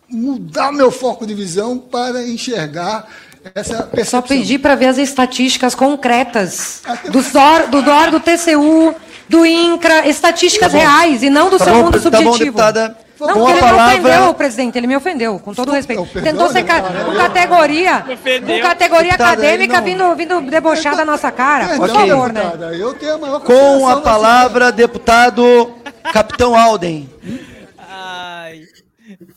[0.10, 3.08] mudar meu foco de visão para enxergar
[3.56, 4.22] essa percepção.
[4.22, 6.82] Só pedir para ver as estatísticas concretas
[7.12, 8.96] do DOR, do DOR, do TCU,
[9.28, 12.32] do INCRA, estatísticas tá reais e não do tá seu bom, mundo subjetivo.
[12.32, 13.03] Tá bom, deputada.
[13.28, 13.98] Não, porque ele palavra...
[13.98, 16.06] me ofendeu, presidente, ele me ofendeu, com todo respeito.
[16.22, 16.82] Tentou ser ca...
[16.82, 19.86] com categoria, com categoria deputada, acadêmica não...
[19.86, 21.78] vindo, vindo debochar da nossa cara.
[21.78, 22.10] Por okay.
[22.10, 22.52] favor, né?
[22.78, 25.74] Eu tenho a maior com a palavra, deputado
[26.12, 27.10] Capitão Alden.
[27.78, 28.64] Ai,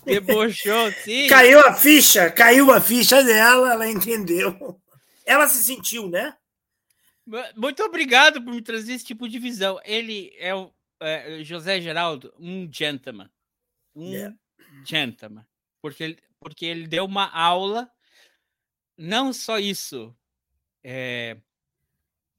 [0.05, 1.29] debochou, sim.
[1.29, 4.77] Caiu a ficha, caiu a ficha dela, ela entendeu.
[5.25, 6.35] Ela se sentiu, né?
[7.57, 9.79] Muito obrigado por me trazer esse tipo de visão.
[9.85, 10.71] Ele é o
[11.01, 13.29] é, José Geraldo, um gentleman
[13.97, 14.37] um yeah.
[14.85, 15.45] gentleman,
[15.81, 17.91] porque ele, porque ele deu uma aula,
[18.97, 20.15] não só isso,
[20.85, 21.39] é,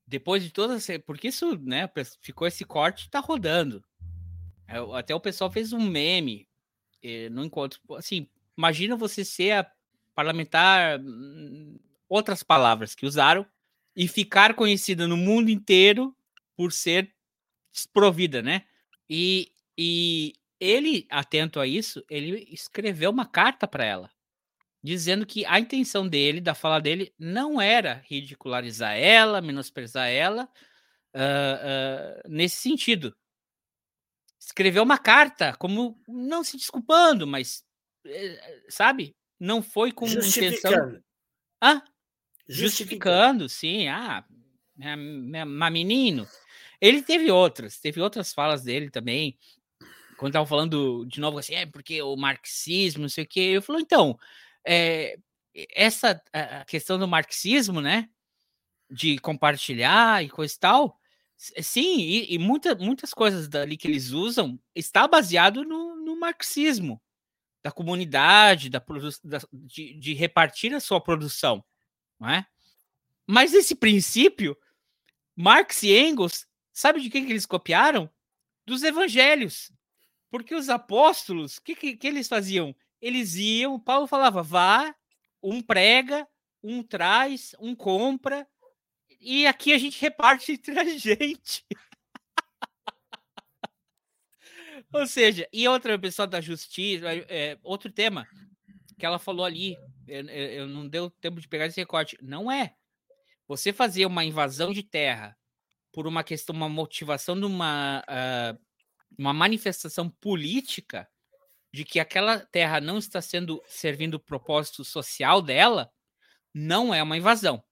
[0.06, 1.90] depois de todas, porque isso, né,
[2.22, 3.84] ficou esse corte, tá rodando.
[4.68, 6.48] É, até o pessoal fez um meme
[7.02, 9.72] é, no encontro, assim, imagina você ser a
[10.16, 11.78] parlamentar, hum,
[12.08, 13.46] outras palavras que usaram,
[13.96, 16.16] e ficar conhecida no mundo inteiro
[16.56, 17.12] por ser
[17.72, 18.64] desprovida, né?
[19.10, 24.12] E, e ele, atento a isso, ele escreveu uma carta para ela,
[24.84, 30.50] dizendo que a intenção dele, da fala dele, não era ridicularizar ela, menosprezar ela,
[31.16, 33.16] uh, uh, nesse sentido.
[34.40, 37.66] Escreveu uma carta, como não se desculpando, mas,
[38.06, 39.16] eh, sabe?
[39.40, 41.02] Não foi com intenção.
[41.62, 41.84] Ah,
[42.48, 43.88] justificando, sim.
[43.88, 44.26] Ah,
[44.78, 46.28] mas menino.
[46.80, 49.38] Ele teve outras, teve outras falas dele também,
[50.18, 53.62] quando estavam falando de novo assim, é porque o marxismo, não sei o quê, eu
[53.62, 54.18] falo, então,
[54.66, 55.18] é,
[55.74, 58.10] essa a questão do marxismo, né,
[58.90, 61.00] de compartilhar e coisa e tal,
[61.38, 67.02] sim, e, e muita, muitas coisas dali que eles usam está baseado no, no marxismo,
[67.64, 68.84] da comunidade, da,
[69.24, 71.64] da de, de, repartir a sua produção,
[72.20, 72.46] não é?
[73.28, 74.58] Mas esse princípio,
[75.36, 78.10] Marx e Engels, sabe de quem que eles copiaram?
[78.66, 79.72] Dos evangelhos.
[80.30, 82.76] Porque os apóstolos, o que, que, que eles faziam?
[83.02, 84.94] Eles iam, Paulo falava, vá,
[85.42, 86.28] um prega,
[86.64, 88.48] um traz, um compra,
[89.20, 91.66] e aqui a gente reparte entre a gente.
[94.94, 98.28] Ou seja, e outra pessoa da justiça, é, outro tema
[98.98, 102.18] que ela falou ali, eu, eu, não deu tempo de pegar esse recorte.
[102.22, 102.74] Não é.
[103.48, 105.38] Você fazer uma invasão de terra
[105.94, 108.60] por uma questão, uma motivação de uma, uh,
[109.18, 111.08] uma manifestação política
[111.74, 115.92] de que aquela terra não está sendo servindo o propósito social dela,
[116.54, 117.64] não é uma invasão.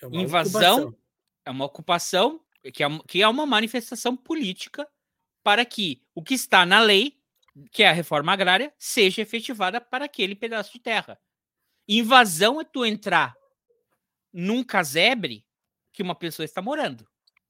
[0.00, 1.00] É uma invasão ocupação.
[1.44, 4.86] é uma ocupação que é, que é uma manifestação política
[5.42, 7.18] para que o que está na lei,
[7.72, 11.18] que é a reforma agrária, seja efetivada para aquele pedaço de terra.
[11.88, 13.34] Invasão é tu entrar
[14.32, 15.44] num casebre
[15.92, 17.08] que uma pessoa está morando.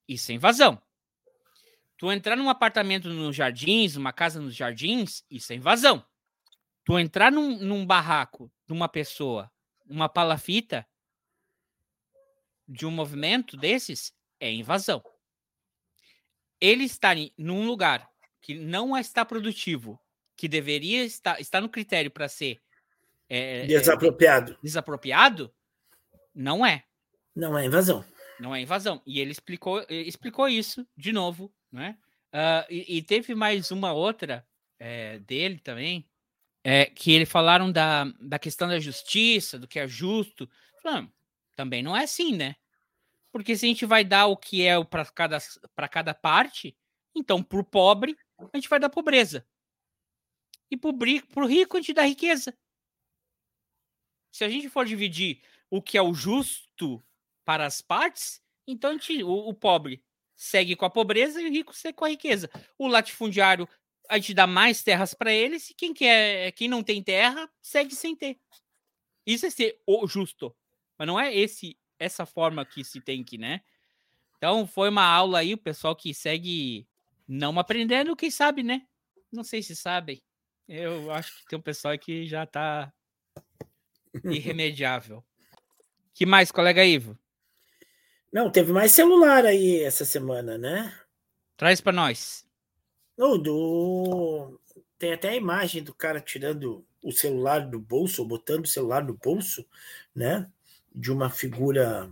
[0.08, 0.80] Isso é invasão.
[2.00, 6.02] Tu entrar num apartamento nos jardins, uma casa nos jardins, isso é invasão.
[6.82, 9.52] Tu entrar num, num barraco de uma pessoa,
[9.86, 10.86] uma palafita
[12.66, 15.04] de um movimento desses, é invasão
[16.60, 18.08] ele está num lugar
[18.40, 19.98] que não está produtivo,
[20.36, 22.60] que deveria estar, no critério para ser
[23.28, 24.52] é, desapropriado.
[24.52, 25.54] É, desapropriado,
[26.34, 26.84] não é.
[27.34, 28.04] Não é invasão.
[28.38, 29.02] Não é invasão.
[29.06, 31.98] E ele explicou, explicou isso de novo, né?
[32.32, 34.46] Uh, e, e, teve mais uma outra
[34.78, 36.08] é, dele também,
[36.62, 40.48] é, que ele falaram da, da questão da justiça, do que é justo.
[40.82, 41.12] Falando,
[41.56, 42.56] também não é assim, né?
[43.32, 45.38] Porque se a gente vai dar o que é para cada,
[45.90, 46.76] cada parte,
[47.14, 49.46] então para o pobre, a gente vai dar pobreza.
[50.70, 52.56] E para o rico, a gente dá riqueza.
[54.32, 57.02] Se a gente for dividir o que é o justo
[57.44, 60.02] para as partes, então gente, o, o, pobre
[60.40, 62.50] segue com a pobreza e o rico segue com a riqueza.
[62.78, 63.68] O latifundiário,
[64.08, 67.94] a gente dá mais terras para eles e quem, quer, quem não tem terra segue
[67.94, 68.40] sem ter.
[69.26, 70.56] Isso é ser o justo.
[70.98, 73.60] Mas não é esse essa forma que se tem que, né?
[74.38, 76.88] Então foi uma aula aí, o pessoal que segue
[77.28, 78.86] não aprendendo, quem sabe, né?
[79.30, 80.22] Não sei se sabem.
[80.66, 82.90] Eu acho que tem um pessoal que já tá
[84.24, 85.22] irremediável.
[86.14, 87.18] que mais, colega Ivo?
[88.32, 90.94] Não, teve mais celular aí essa semana, né?
[91.56, 92.46] Traz para nós.
[93.16, 94.58] Oh, do...
[94.98, 99.02] Tem até a imagem do cara tirando o celular do bolso, ou botando o celular
[99.02, 99.66] no bolso,
[100.14, 100.50] né?
[100.94, 102.10] de uma figura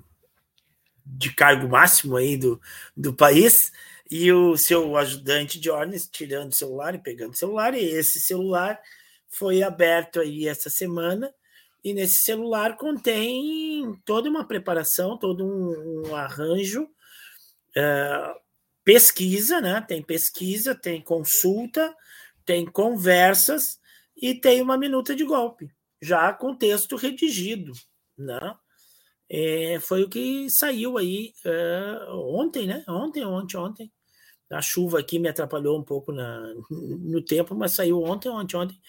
[1.05, 2.61] de cargo máximo aí do,
[2.97, 3.73] do país
[4.11, 8.21] e o seu ajudante de ordens tirando o celular e pegando o celular e esse
[8.21, 8.79] celular
[9.27, 11.33] foi aberto aí essa semana
[11.91, 16.89] e nesse celular contém toda uma preparação, todo um, um arranjo,
[17.77, 18.35] é,
[18.85, 19.81] pesquisa, né?
[19.81, 21.95] Tem pesquisa, tem consulta,
[22.45, 23.79] tem conversas
[24.17, 25.71] e tem uma minuta de golpe,
[26.01, 27.73] já com texto redigido,
[28.17, 28.57] né?
[29.31, 32.83] é, foi o que saiu aí é, ontem, né?
[32.89, 33.93] Ontem, ontem, ontem.
[34.51, 38.81] A chuva aqui me atrapalhou um pouco na, no tempo, mas saiu ontem, ontem, ontem.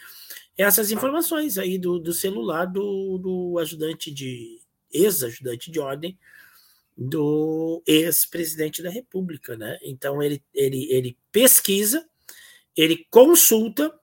[0.62, 4.60] Essas informações aí do, do celular do, do ajudante de
[4.91, 6.20] ex-ajudante de ordem
[6.97, 9.80] do ex-presidente da República, né?
[9.82, 12.05] Então ele, ele, ele pesquisa,
[12.76, 13.97] ele consulta,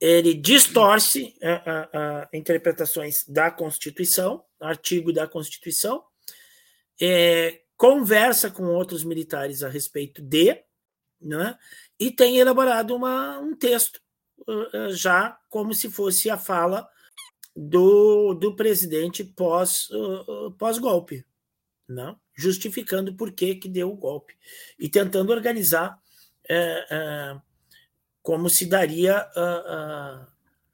[0.00, 6.02] ele distorce a, a, a interpretações da Constituição artigo da Constituição,
[7.00, 10.60] é, conversa com outros militares a respeito de,
[11.20, 11.56] né,
[11.98, 14.00] e tem elaborado uma, um texto
[14.92, 16.88] já como se fosse a fala
[17.54, 21.24] do, do presidente pós, uh, pós-golpe,
[21.88, 24.36] né, justificando por que, que deu o golpe
[24.78, 25.98] e tentando organizar
[26.50, 27.40] uh,
[28.22, 29.28] como se daria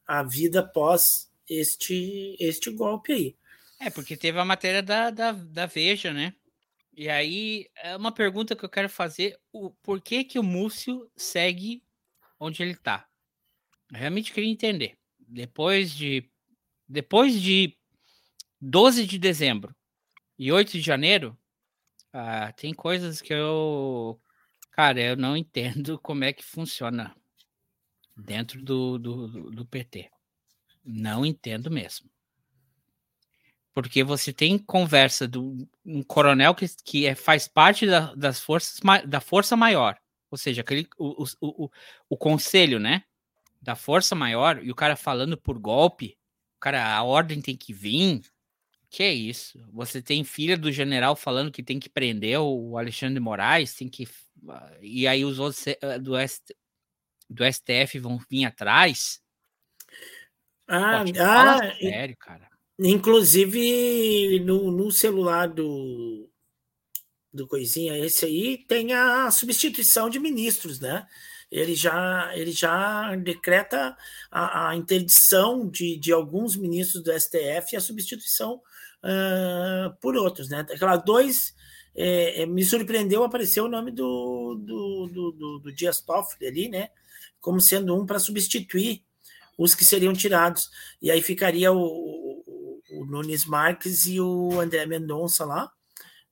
[0.06, 3.36] a vida pós este, este golpe aí.
[3.80, 6.34] É, porque teve a matéria da, da, da Veja, né?
[6.92, 11.10] E aí, é uma pergunta que eu quero fazer: o, por que, que o Múcio
[11.16, 11.82] segue
[12.38, 13.08] onde ele tá?
[13.92, 14.96] Realmente queria entender.
[15.18, 16.28] Depois de.
[16.88, 17.76] Depois de
[18.60, 19.74] 12 de dezembro
[20.38, 21.38] e 8 de janeiro,
[22.12, 24.20] ah, tem coisas que eu.
[24.72, 27.14] Cara, eu não entendo como é que funciona
[28.16, 30.10] dentro do, do, do, PT.
[30.84, 32.10] Não entendo mesmo.
[33.72, 38.80] Porque você tem conversa do um coronel que, que é, faz parte da, das forças
[39.06, 39.98] da força maior,
[40.30, 41.70] ou seja, aquele o, o, o,
[42.08, 43.04] o conselho, né?
[43.60, 46.16] Da força maior, e o cara falando por golpe,
[46.56, 48.22] o cara, a ordem tem que vir.
[48.88, 49.64] Que é isso?
[49.72, 53.88] Você tem filha do general falando que tem que prender o Alexandre de Moraes, tem
[53.88, 54.08] que.
[54.80, 56.56] E aí os outros eh, do, ST...
[57.28, 59.20] do STF vão vir atrás.
[60.66, 62.48] Ah, Pô, ah sério, cara.
[62.78, 66.30] Inclusive no, no celular do,
[67.32, 71.06] do Coisinha, esse aí tem a substituição de ministros, né?
[71.50, 73.96] Ele já, ele já decreta
[74.30, 78.60] a, a interdição de, de alguns ministros do STF e a substituição
[79.02, 80.60] uh, por outros, né?
[80.60, 81.54] Aquelas dois
[81.94, 86.90] é, me surpreendeu aparecer o nome do, do, do, do, do Dias Toffoli ali, né?
[87.40, 89.02] Como sendo um para substituir
[89.58, 90.70] os que seriam tirados.
[91.02, 95.70] E aí ficaria o, o, o Nunes Marques e o André Mendonça lá,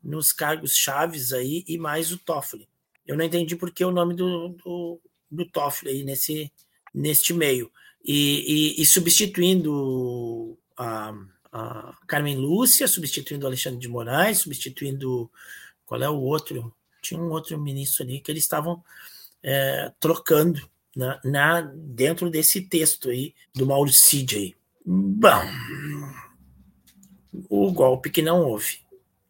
[0.02, 2.68] nos cargos chaves aí, e mais o Toffoli.
[3.06, 5.00] Eu não entendi por que o nome do, do,
[5.30, 6.52] do Toffoli aí nesse,
[6.94, 7.70] neste meio.
[8.04, 11.12] E, e, e substituindo a
[11.52, 15.30] a Carmen Lúcia, substituindo o Alexandre de Moraes, substituindo.
[15.86, 16.74] Qual é o outro?
[17.00, 18.82] Tinha um outro ministro ali que eles estavam
[19.42, 24.54] é, trocando na, na, dentro desse texto aí do Mauro Cid aí.
[24.84, 25.42] Bom,
[27.48, 28.80] o golpe que não houve.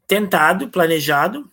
[0.07, 1.51] Tentado, planejado,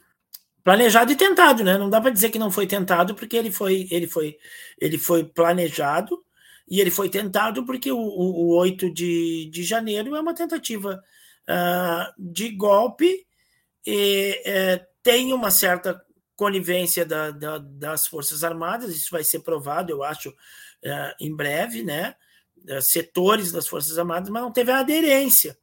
[0.66, 1.78] planejado e tentado, né?
[1.78, 4.36] Não dá para dizer que não foi tentado porque ele foi, ele foi,
[4.82, 6.26] ele foi planejado
[6.68, 11.03] e ele foi tentado porque o, o, o 8 de, de janeiro é uma tentativa
[11.47, 13.28] uh, de golpe
[13.86, 16.03] e é, tem uma certa
[16.36, 21.84] conivência da, da, das Forças Armadas, isso vai ser provado, eu acho, uh, em breve,
[21.84, 22.16] né?
[22.68, 25.55] Uh, setores das Forças Armadas, mas não teve a aderência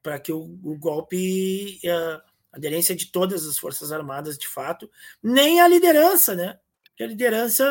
[0.00, 4.90] para que o, o golpe, uh, aderência de todas as Forças Armadas, de fato,
[5.22, 6.58] nem a liderança, né?
[6.98, 7.64] a liderança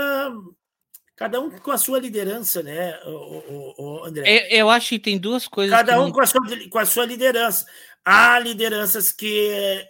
[1.20, 4.48] Cada um com a sua liderança, né, o, o, o André?
[4.54, 5.76] Eu, eu, acho que tem duas coisas.
[5.78, 6.12] Cada um não...
[6.14, 7.66] com, a sua, com a sua liderança.
[8.06, 9.86] Há lideranças que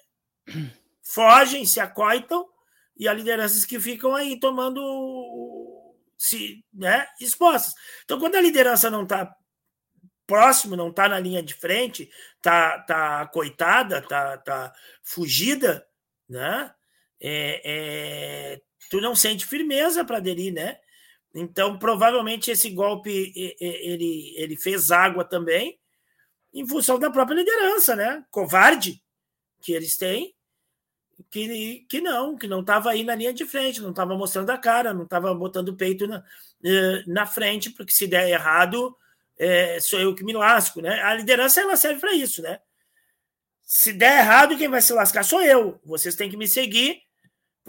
[1.03, 2.47] fogem, se acoitam,
[2.97, 4.81] e há lideranças que ficam aí tomando
[6.17, 7.75] se, né, expostas.
[8.05, 9.31] Então, quando a liderança não está
[10.29, 12.07] próximo, não está na linha de frente,
[12.37, 15.83] está tá coitada, está tá fugida,
[16.29, 16.71] né?
[17.19, 18.61] É, é,
[18.91, 20.77] tu não sente firmeza para aderir, né?
[21.33, 25.79] Então, provavelmente esse golpe ele, ele fez água também
[26.53, 28.23] em função da própria liderança, né?
[28.29, 29.01] Covarde
[29.61, 30.35] que eles têm,
[31.31, 34.57] que, que não, que não estava aí na linha de frente, não estava mostrando a
[34.59, 36.23] cara, não estava botando o peito na,
[36.63, 38.95] eh, na frente, porque se der errado,
[39.39, 41.01] é, sou eu que me lasco, né?
[41.01, 42.59] A liderança ela serve para isso, né?
[43.63, 45.79] Se der errado, quem vai se lascar sou eu.
[45.85, 47.01] Vocês têm que me seguir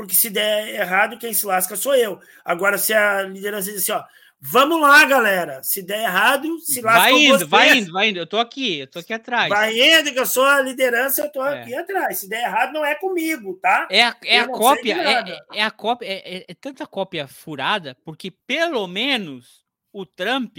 [0.01, 2.19] porque se der errado, quem se lasca sou eu.
[2.43, 4.03] Agora, se a liderança diz assim, ó,
[4.41, 8.27] vamos lá, galera, se der errado, se lasca Vai indo, vai indo, vai indo, eu
[8.27, 9.51] tô aqui, eu tô aqui atrás.
[9.51, 11.61] Vai indo, que eu sou a liderança, eu tô é.
[11.61, 12.19] aqui atrás.
[12.19, 13.89] Se der errado, não é comigo, tá?
[13.91, 17.95] É a, é a cópia, é, é, a cópia, é, é, é tanta cópia furada,
[18.03, 20.57] porque pelo menos o Trump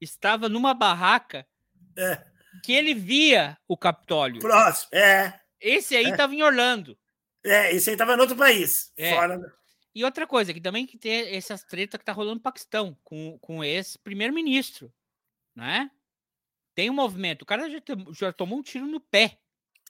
[0.00, 1.46] estava numa barraca
[1.96, 2.24] é.
[2.62, 4.40] que ele via o Capitólio.
[4.40, 5.40] Próximo, é.
[5.60, 6.36] Esse aí estava é.
[6.36, 6.98] em Orlando.
[7.44, 8.92] É, esse aí tava em outro país.
[8.96, 9.14] É.
[9.14, 9.40] Fora...
[9.94, 13.38] E outra coisa, que também que tem essas tretas que tá rolando no Paquistão com,
[13.38, 14.92] com esse primeiro-ministro,
[15.54, 15.88] né?
[16.74, 17.78] Tem um movimento, o cara já,
[18.12, 19.38] já tomou um tiro no pé.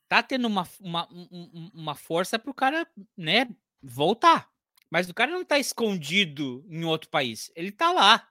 [0.07, 1.09] Tá tendo uma, uma,
[1.73, 2.87] uma força pro cara,
[3.17, 3.49] né,
[3.83, 4.51] voltar.
[4.91, 7.51] Mas o cara não tá escondido em outro país.
[7.57, 8.29] Ele tá lá.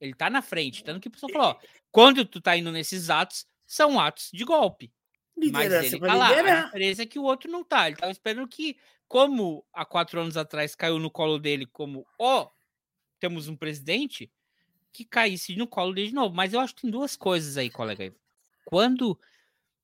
[0.00, 0.82] Ele tá na frente.
[0.82, 4.44] Tanto que o pessoal falou, ó, quando tu tá indo nesses atos, são atos de
[4.44, 4.92] golpe.
[5.36, 6.28] Mas ele tá lá.
[6.28, 7.86] A diferença é que o outro não tá.
[7.86, 8.76] Ele tava esperando que,
[9.06, 12.50] como há quatro anos atrás caiu no colo dele como, ó, oh,
[13.18, 14.30] temos um presidente,
[14.92, 16.34] que caísse no colo dele de novo.
[16.34, 18.14] Mas eu acho que tem duas coisas aí, colega.
[18.64, 19.18] Quando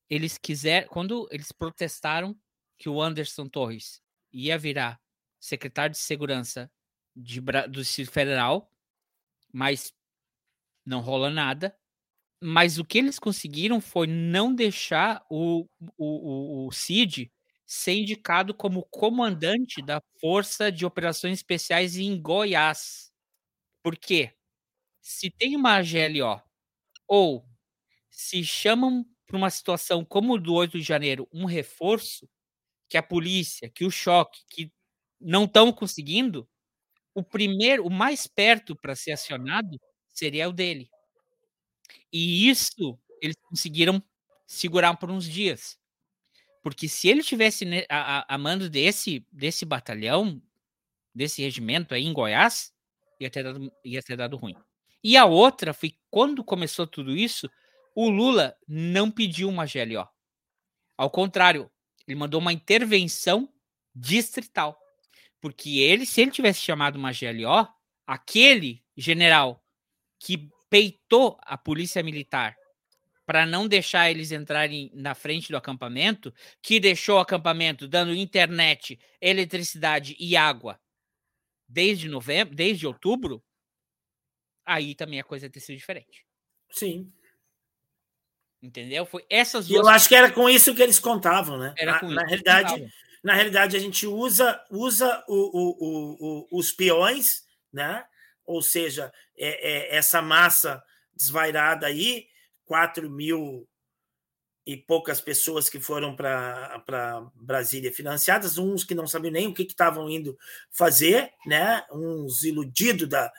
[0.09, 2.37] eles quiser, quando eles protestaram
[2.79, 4.03] que o Anderson Torres
[4.33, 5.01] ia virar
[5.39, 6.71] secretário de segurança
[7.15, 8.71] de, do Distrito Federal,
[9.53, 9.93] mas
[10.87, 11.77] não rola nada
[12.43, 15.67] mas o que eles conseguiram foi não deixar o,
[15.97, 17.33] o, o, Cid
[17.65, 23.11] ser indicado como comandante da Força de Operações Especiais em Goiás.
[23.83, 24.35] Por quê?
[25.03, 26.43] Se tem uma GLO
[27.09, 27.45] ou
[28.11, 32.29] se chamam para uma situação como o do 8 de janeiro um reforço,
[32.89, 34.73] que a polícia, que o choque, que
[35.21, 36.49] não estão conseguindo,
[37.15, 39.81] o primeiro, o mais perto para ser acionado
[40.19, 40.91] seria o dele.
[42.13, 44.03] E isso eles conseguiram
[44.47, 45.79] segurar por uns dias.
[46.63, 50.43] Porque se ele tivesse a, a, a mando desse, desse batalhão,
[51.15, 52.73] desse regimento aí em Goiás,
[53.21, 54.57] ia ter, dado, ia ter dado ruim.
[55.03, 57.49] E a outra foi quando começou tudo isso,
[57.95, 60.09] O Lula não pediu uma GLO.
[60.97, 61.71] Ao contrário,
[62.07, 63.49] ele mandou uma intervenção
[63.95, 64.79] distrital.
[65.41, 67.69] Porque ele, se ele tivesse chamado uma GLO,
[68.07, 69.63] aquele general
[70.19, 72.57] que peitou a polícia militar
[73.25, 78.99] para não deixar eles entrarem na frente do acampamento, que deixou o acampamento dando internet,
[79.21, 80.81] eletricidade e água
[81.69, 83.43] desde novembro, desde outubro,
[84.65, 86.25] aí também a coisa ter sido diferente.
[86.71, 87.13] Sim.
[88.63, 89.05] Entendeu?
[89.05, 89.85] Foi essas duas.
[89.85, 91.75] Eu acho que era com isso que eles contavam, né?
[91.77, 92.93] Era com na, na realidade,
[93.23, 98.05] na realidade a gente usa usa o, o, o, os peões, né?
[98.47, 100.83] Ou seja, é, é, essa massa
[101.15, 102.29] desvairada aí,
[102.65, 103.69] 4 mil
[104.67, 109.63] e poucas pessoas que foram para Brasília financiadas, uns que não sabiam nem o que
[109.63, 110.37] estavam indo
[110.73, 111.85] fazer, né?
[111.93, 113.33] uns iludidos da,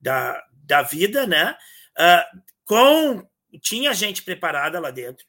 [0.00, 1.56] da, da vida, né?
[1.98, 3.28] Uh, com
[3.60, 5.26] tinha gente preparada lá dentro,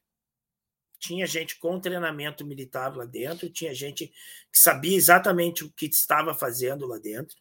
[0.98, 6.34] tinha gente com treinamento militar lá dentro, tinha gente que sabia exatamente o que estava
[6.34, 7.36] fazendo lá dentro,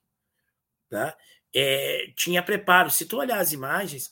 [0.91, 1.17] tá?
[1.55, 2.91] É, tinha preparo.
[2.91, 4.11] Se tu olhar as imagens,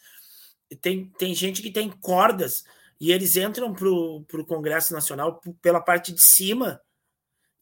[0.80, 2.64] tem, tem gente que tem cordas
[3.00, 6.80] e eles entram para o Congresso Nacional pela parte de cima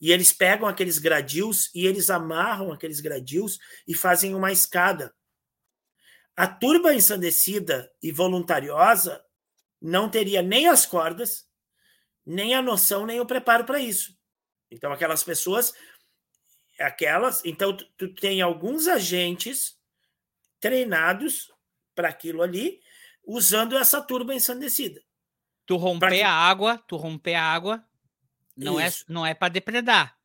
[0.01, 5.15] e eles pegam aqueles gradios e eles amarram aqueles gradios e fazem uma escada.
[6.37, 9.25] A turba ensandecida e voluntariosa
[9.81, 11.47] não teria nem as cordas,
[12.25, 14.17] nem a noção, nem o preparo para isso.
[14.71, 15.73] Então, aquelas pessoas,
[16.79, 17.45] aquelas.
[17.45, 19.77] Então, tu, tu tem alguns agentes
[20.61, 21.53] treinados
[21.95, 22.81] para aquilo ali,
[23.27, 25.03] usando essa turba ensandecida.
[25.67, 26.23] Tu romper que...
[26.23, 27.85] a água, tu romper a água,
[28.57, 29.05] não Isso.
[29.09, 30.17] é não é para depredar,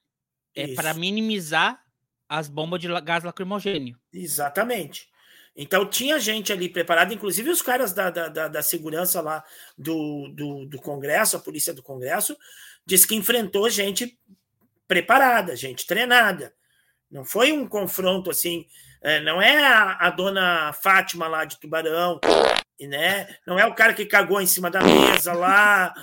[0.56, 1.84] é para minimizar
[2.30, 4.00] as bombas de gás lacrimogênio.
[4.12, 5.10] Exatamente.
[5.56, 9.44] Então tinha gente ali preparada, inclusive os caras da, da, da, segurança lá
[9.78, 12.36] do, do, do, Congresso, a polícia do Congresso,
[12.86, 14.20] diz que enfrentou gente
[14.88, 16.54] preparada, gente treinada.
[17.10, 18.66] Não foi um confronto assim,
[19.02, 22.20] é, não é a, a, dona Fátima lá de Tubarão,
[22.80, 23.36] né?
[23.46, 25.94] não é o cara que cagou em cima da mesa lá,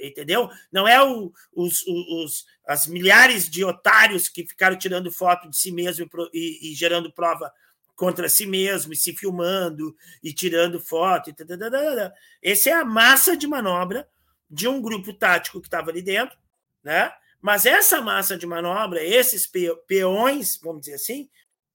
[0.00, 0.50] entendeu?
[0.70, 5.70] Não é o, os, os, as milhares de otários que ficaram tirando foto de si
[5.70, 7.52] mesmo e, e, gerando prova
[7.94, 11.30] contra si mesmo, e se filmando e tirando foto.
[11.30, 14.08] E Essa é a massa de manobra
[14.50, 16.36] de um grupo tático que estava ali dentro,
[16.82, 17.12] né?
[17.42, 19.50] Mas essa massa de manobra, esses
[19.88, 21.28] peões, vamos dizer assim,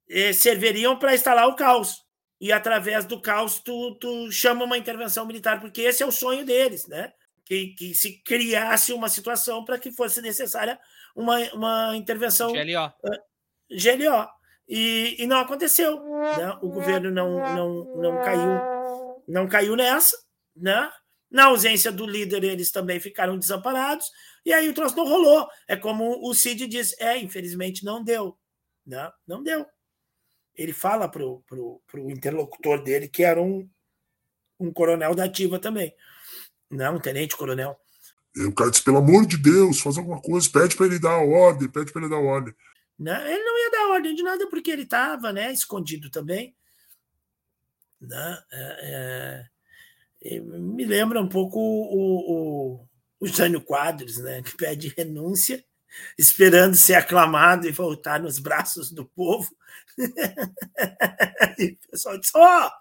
[0.09, 2.05] eh, serviriam para instalar o caos.
[2.39, 6.45] E através do caos, tu, tu chama uma intervenção militar, porque esse é o sonho
[6.45, 7.11] deles, né?
[7.43, 10.80] Que, que se criasse uma situação para que fosse necessária
[11.15, 12.88] uma, uma intervenção GLO.
[13.03, 13.20] Uh,
[13.72, 14.28] GLO.
[14.70, 15.99] E, e não aconteceu.
[16.38, 16.57] Né?
[16.61, 18.78] O governo não, não, não caiu
[19.28, 20.15] não caiu nessa.
[20.55, 20.89] Né?
[21.30, 24.09] Na ausência do líder, eles também ficaram desamparados.
[24.45, 25.47] E aí o troço não rolou.
[25.67, 28.38] É como o Cid diz: é, infelizmente não deu.
[28.86, 29.11] Né?
[29.28, 29.65] Não deu.
[30.55, 33.69] Ele fala para o interlocutor dele, que era um,
[34.59, 35.93] um coronel da ativa também.
[36.69, 37.78] Não, um tenente-coronel.
[38.38, 41.25] o cara disse: pelo amor de Deus, faz alguma coisa, pede para ele dar a
[41.25, 42.55] ordem, pede para ele dar a ordem.
[42.97, 43.34] Né?
[43.34, 46.55] Ele não ia dar ordem de nada porque ele estava né, escondido também.
[48.01, 48.43] Né?
[48.51, 49.45] É, é,
[50.22, 52.88] me lembra um pouco o, o,
[53.20, 55.63] o Jânio Quadros, né, que pede renúncia,
[56.18, 59.47] esperando ser aclamado e voltar nos braços do povo.
[61.57, 62.72] e o pessoal disse: Ó, oh,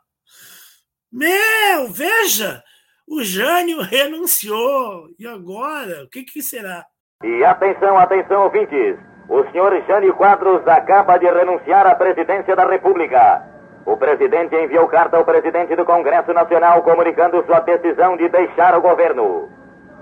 [1.13, 2.63] meu, veja,
[3.07, 5.09] o Jânio renunciou.
[5.19, 6.05] E agora?
[6.05, 6.85] O que, que será?
[7.23, 8.99] E atenção, atenção, ouvintes.
[9.29, 13.56] O senhor Jânio Quadros acaba de renunciar à presidência da República.
[13.87, 18.83] O presidente enviou carta ao presidente do Congresso Nacional comunicando sua decisão de deixar o
[18.83, 19.49] governo.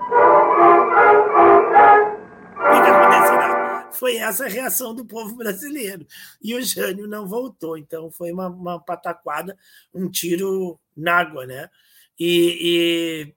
[3.93, 6.05] Foi essa a reação do povo brasileiro.
[6.41, 7.77] E o Jânio não voltou.
[7.77, 9.55] Então foi uma, uma pataquada,
[9.93, 11.69] um tiro na água, né?
[12.19, 13.33] E, e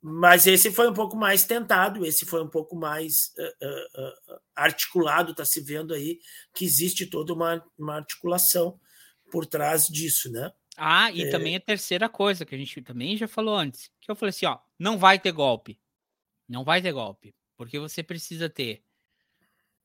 [0.00, 5.32] mas esse foi um pouco mais tentado, esse foi um pouco mais uh, uh, articulado,
[5.32, 6.20] está se vendo aí
[6.54, 8.78] que existe toda uma, uma articulação
[9.30, 10.52] por trás disso, né?
[10.76, 11.30] Ah, e é...
[11.30, 14.46] também a terceira coisa que a gente também já falou antes, que eu falei assim,
[14.46, 15.80] ó, não vai ter golpe,
[16.48, 18.84] não vai ter golpe, porque você precisa ter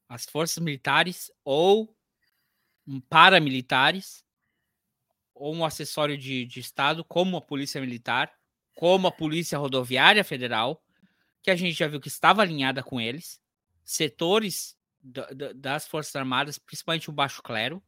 [0.07, 1.95] as forças militares ou
[3.09, 4.23] paramilitares
[5.33, 8.31] ou um acessório de, de Estado, como a polícia militar,
[8.75, 10.83] como a Polícia Rodoviária Federal,
[11.41, 13.41] que a gente já viu que estava alinhada com eles,
[13.83, 14.77] setores
[15.55, 17.83] das Forças Armadas, principalmente o baixo clero.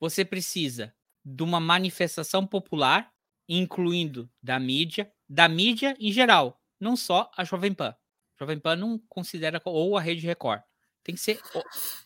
[0.00, 0.94] Você precisa
[1.24, 3.12] de uma manifestação popular
[3.48, 7.90] incluindo da mídia, da mídia em geral, não só a Jovem Pan.
[7.90, 10.62] A Jovem Pan não considera ou a Rede Record.
[11.02, 11.40] Tem que ser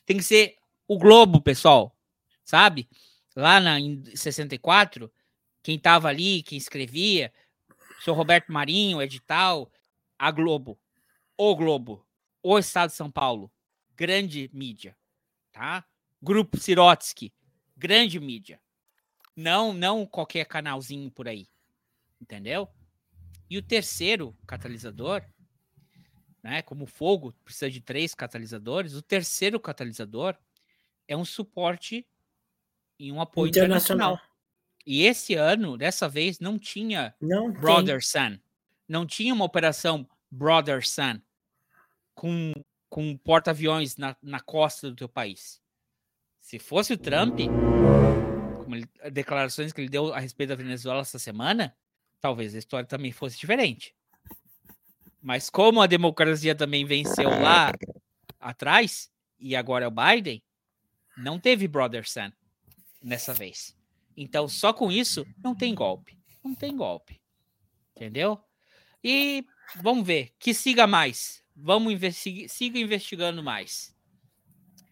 [0.07, 0.57] tem que ser
[0.87, 1.97] o Globo, pessoal.
[2.45, 2.89] Sabe?
[3.35, 5.13] Lá na em 64,
[5.63, 7.33] quem tava ali, quem escrevia,
[8.05, 9.71] seu Roberto Marinho, edital,
[10.19, 10.79] a Globo,
[11.37, 12.07] o Globo,
[12.43, 13.51] o Estado de São Paulo,
[13.97, 14.97] grande mídia,
[15.53, 15.85] tá?
[16.21, 17.33] Grupo Sirotsky,
[17.83, 18.61] grande mídia.
[19.35, 21.49] Não, não qualquer canalzinho por aí.
[22.21, 22.69] Entendeu?
[23.51, 25.25] E o terceiro catalisador,
[26.41, 30.37] né, como o fogo precisa de três catalisadores, o terceiro catalisador
[31.09, 32.07] é um suporte
[32.99, 34.13] e um apoio internacional.
[34.13, 34.33] internacional.
[34.87, 38.31] E esse ano, dessa vez, não tinha não Brother tem.
[38.31, 38.39] Sun.
[38.89, 41.21] Não tinha uma operação Brother Sun
[42.15, 42.53] com,
[42.89, 45.62] com porta-aviões na, na costa do teu país.
[46.43, 47.39] Se fosse o Trump,
[48.59, 51.75] como ele, declarações que ele deu a respeito da Venezuela essa semana,
[52.21, 53.95] talvez a história também fosse diferente.
[55.23, 57.73] Mas como a democracia também venceu lá
[58.41, 60.43] atrás, e agora é o Biden,
[61.17, 62.33] não teve Brother Sun
[63.01, 63.77] nessa vez.
[64.17, 66.19] Então, só com isso, não tem golpe.
[66.45, 67.21] Não tem golpe.
[67.95, 68.43] Entendeu?
[69.03, 69.47] E
[69.77, 70.35] vamos ver.
[70.41, 71.43] Que siga mais.
[71.55, 73.95] Vamos investigar, siga investigando mais.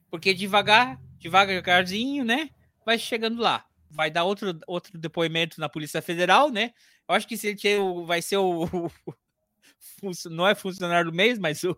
[0.08, 2.50] Porque devagar, devagarzinho, né?
[2.84, 3.64] Vai chegando lá.
[3.90, 6.72] Vai dar outro, outro depoimento na Polícia Federal, né?
[7.08, 8.64] Eu acho que se ele vai ser o,
[10.02, 11.76] o, não é funcionário do mês, mas o,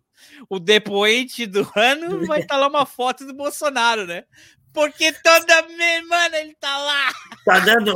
[0.48, 4.24] o depoente do ano vai estar lá uma foto do Bolsonaro, né?
[4.72, 7.12] Porque toda semana ele tá lá.
[7.44, 7.92] Tá dando.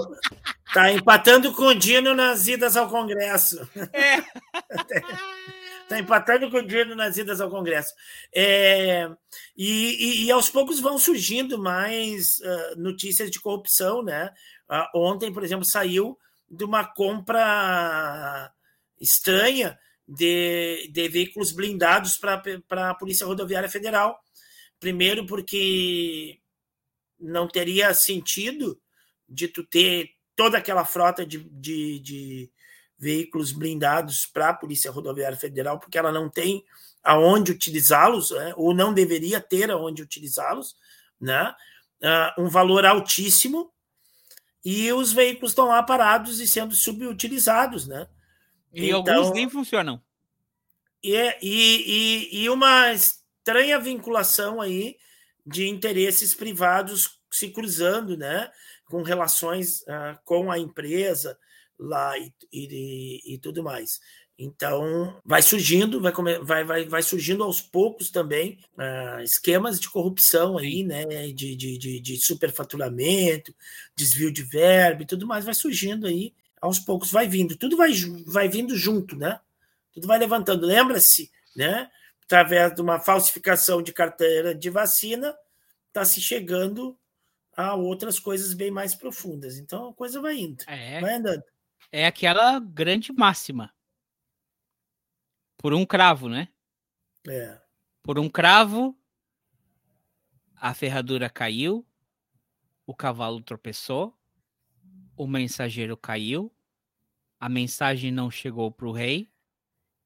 [0.74, 3.66] Tá empatando com o Dino nas idas ao Congresso.
[3.92, 4.22] É.
[5.88, 7.92] tá empatando com o Dino nas idas ao Congresso.
[8.34, 9.08] É,
[9.56, 14.32] e, e, e, aos poucos vão surgindo mais uh, notícias de corrupção, né?
[14.68, 16.18] Uh, ontem, por exemplo, saiu
[16.50, 18.52] de uma compra
[19.00, 24.18] estranha de, de veículos blindados para a Polícia Rodoviária Federal.
[24.78, 26.38] Primeiro, porque
[27.18, 28.80] não teria sentido
[29.28, 32.50] de tu ter toda aquela frota de, de, de
[32.98, 36.64] veículos blindados para a Polícia Rodoviária Federal, porque ela não tem
[37.02, 38.52] aonde utilizá-los, né?
[38.56, 40.76] ou não deveria ter aonde utilizá-los,
[41.20, 41.54] né?
[42.02, 43.72] Uh, um valor altíssimo,
[44.64, 48.06] e os veículos estão lá parados e sendo subutilizados, né?
[48.72, 50.02] E então, alguns nem funcionam.
[51.02, 54.96] E, e, e, e uma estranha vinculação aí
[55.46, 58.50] de interesses privados se cruzando, né,
[58.86, 61.38] com relações uh, com a empresa
[61.78, 64.00] lá e, e, e, tudo mais.
[64.38, 66.12] Então, vai surgindo, vai,
[66.42, 71.04] vai, vai, vai surgindo aos poucos também uh, esquemas de corrupção aí, né?
[71.32, 73.54] De, de, de, de, superfaturamento,
[73.96, 77.56] desvio de verba e tudo mais, vai surgindo aí, aos poucos vai vindo.
[77.56, 77.92] Tudo vai,
[78.26, 79.40] vai vindo junto, né?
[79.92, 80.66] Tudo vai levantando.
[80.66, 81.88] Lembra-se, né?
[82.26, 85.34] através de uma falsificação de carteira de vacina,
[85.88, 86.98] está se chegando
[87.56, 89.56] a outras coisas bem mais profundas.
[89.56, 91.42] Então a coisa vai indo, é, vai andando.
[91.90, 93.72] É aquela grande máxima.
[95.56, 96.48] Por um cravo, né?
[97.28, 97.60] É.
[98.02, 98.96] Por um cravo,
[100.54, 101.86] a ferradura caiu,
[102.86, 104.16] o cavalo tropeçou,
[105.16, 106.54] o mensageiro caiu,
[107.40, 109.30] a mensagem não chegou para o rei,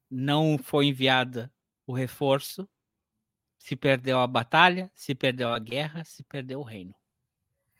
[0.09, 1.53] não foi enviada
[1.85, 2.67] o reforço,
[3.57, 6.95] se perdeu a batalha, se perdeu a guerra, se perdeu o reino.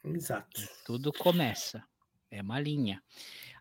[0.04, 0.62] Exato.
[0.86, 1.84] Tudo começa.
[2.30, 3.04] É uma linha.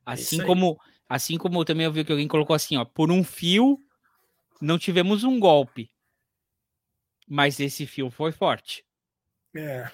[0.07, 0.79] É assim é como,
[1.09, 3.79] assim como também eu vi que alguém colocou assim, ó, por um fio
[4.61, 5.91] não tivemos um golpe,
[7.27, 8.85] mas esse fio foi forte.
[9.57, 9.91] É.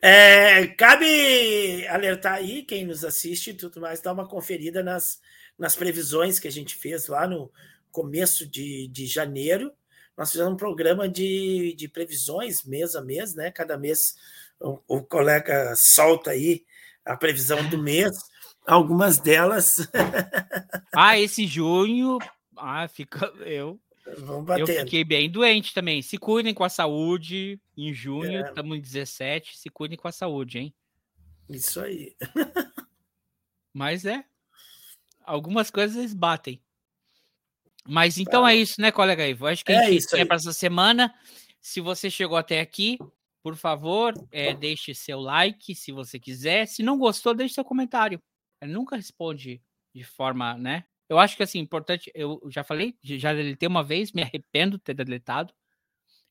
[0.02, 0.66] é.
[0.68, 5.20] cabe alertar aí quem nos assiste e tudo mais, dar uma conferida nas,
[5.58, 7.52] nas previsões que a gente fez lá no,
[7.90, 9.72] começo de, de janeiro,
[10.16, 13.50] nós fizemos um programa de, de previsões mês a mês, né?
[13.50, 14.14] Cada mês
[14.60, 16.64] o, o colega solta aí
[17.08, 18.16] a previsão do mês,
[18.66, 19.88] algumas delas.
[20.94, 22.18] ah, esse junho,
[22.56, 23.80] ah, fica eu.
[24.06, 26.00] Eu fiquei bem doente também.
[26.00, 27.60] Se cuidem com a saúde.
[27.76, 28.78] Em junho, estamos é.
[28.78, 29.58] em 17.
[29.58, 30.74] Se cuidem com a saúde, hein?
[31.48, 32.14] Isso aí.
[33.72, 34.24] Mas é.
[35.24, 36.60] Algumas coisas batem.
[37.86, 39.46] Mas então é isso, né, colega Ivo?
[39.46, 41.14] Acho que é a gente é para essa semana.
[41.60, 42.98] Se você chegou até aqui,
[43.42, 46.66] por favor, é, deixe seu like se você quiser.
[46.66, 48.20] Se não gostou, deixe seu comentário.
[48.60, 49.62] Ele nunca responde
[49.94, 50.84] de forma, né?
[51.08, 54.84] Eu acho que assim, importante, eu já falei, já deletei uma vez, me arrependo de
[54.84, 55.54] ter deletado.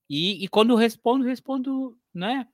[0.10, 2.48] E, e quando eu respondo, respondo, né?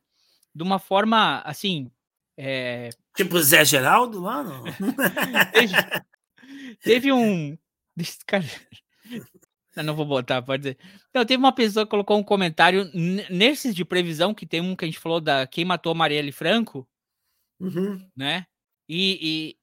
[0.55, 1.91] De uma forma assim,
[2.37, 2.89] É...
[3.15, 4.63] Tipo Zé Geraldo lá, não?
[5.53, 5.73] teve,
[6.81, 7.57] teve um.
[8.25, 8.45] Cara,
[9.75, 10.77] eu não vou botar, pode dizer.
[11.13, 12.89] Não, teve uma pessoa que colocou um comentário
[13.29, 16.87] nesses de previsão, que tem um que a gente falou da quem matou Marielle Franco,
[17.59, 18.09] uhum.
[18.15, 18.45] né?
[18.87, 19.57] E, e,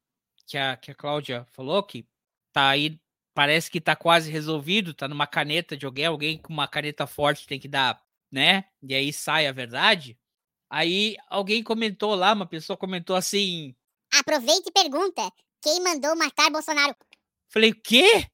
[0.47, 2.07] que, a, que a Cláudia falou que
[2.53, 2.99] tá aí,
[3.35, 7.47] parece que tá quase resolvido, tá numa caneta de alguém, alguém com uma caneta forte
[7.47, 8.65] tem que dar, né?
[8.83, 10.19] E aí sai a verdade.
[10.69, 13.75] Aí alguém comentou lá, uma pessoa comentou assim.
[14.13, 15.31] Aproveita e pergunta:
[15.63, 16.97] quem mandou matar Bolsonaro?
[17.49, 18.27] Falei, o quê?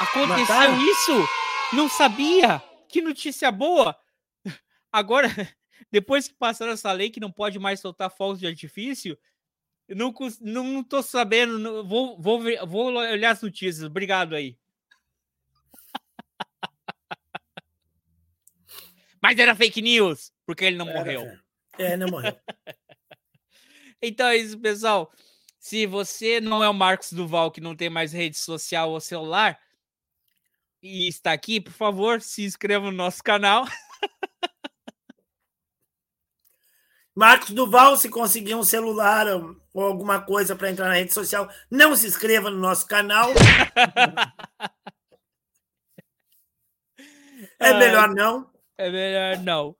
[0.00, 0.82] Aconteceu Mataram?
[0.82, 1.28] isso?
[1.72, 2.62] Não sabia?
[2.88, 3.96] Que notícia boa!
[4.92, 5.28] Agora,
[5.90, 9.18] depois que passaram essa lei que não pode mais soltar fogos de artifício,
[9.88, 11.58] eu não, não, não tô sabendo.
[11.58, 13.84] Não, vou, vou, vou olhar as notícias.
[13.84, 14.58] Obrigado aí.
[19.22, 21.38] Mas era fake news, porque ele não era, morreu.
[21.78, 22.36] É, não morreu.
[24.02, 25.12] então é isso, pessoal.
[25.58, 29.58] Se você não é o Marcos Duval, que não tem mais rede social ou celular,
[30.84, 33.64] e está aqui, por favor, se inscreva no nosso canal.
[37.16, 41.96] Marcos Duval, se conseguir um celular ou alguma coisa para entrar na rede social, não
[41.96, 43.30] se inscreva no nosso canal.
[47.58, 48.52] é melhor não.
[48.76, 49.70] É melhor não.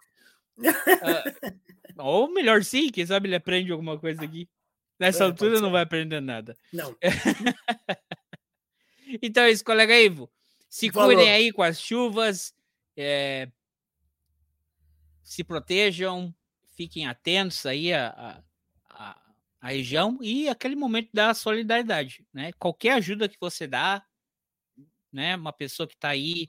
[0.58, 4.48] uh, ou melhor sim, quem sabe ele aprende alguma coisa aqui.
[4.98, 6.56] Nessa é, altura não vai aprender nada.
[6.72, 6.96] Não.
[9.20, 10.32] então é isso, colega Ivo.
[10.74, 11.10] Se Falou.
[11.10, 12.52] cuidem aí com as chuvas.
[12.96, 13.48] É...
[15.22, 16.34] Se protejam.
[16.76, 18.42] Fiquem atentos aí a,
[18.90, 19.22] a,
[19.60, 22.50] a, região e aquele momento da solidariedade, né?
[22.54, 24.04] Qualquer ajuda que você dá,
[25.12, 25.36] né?
[25.36, 26.48] Uma pessoa que está aí,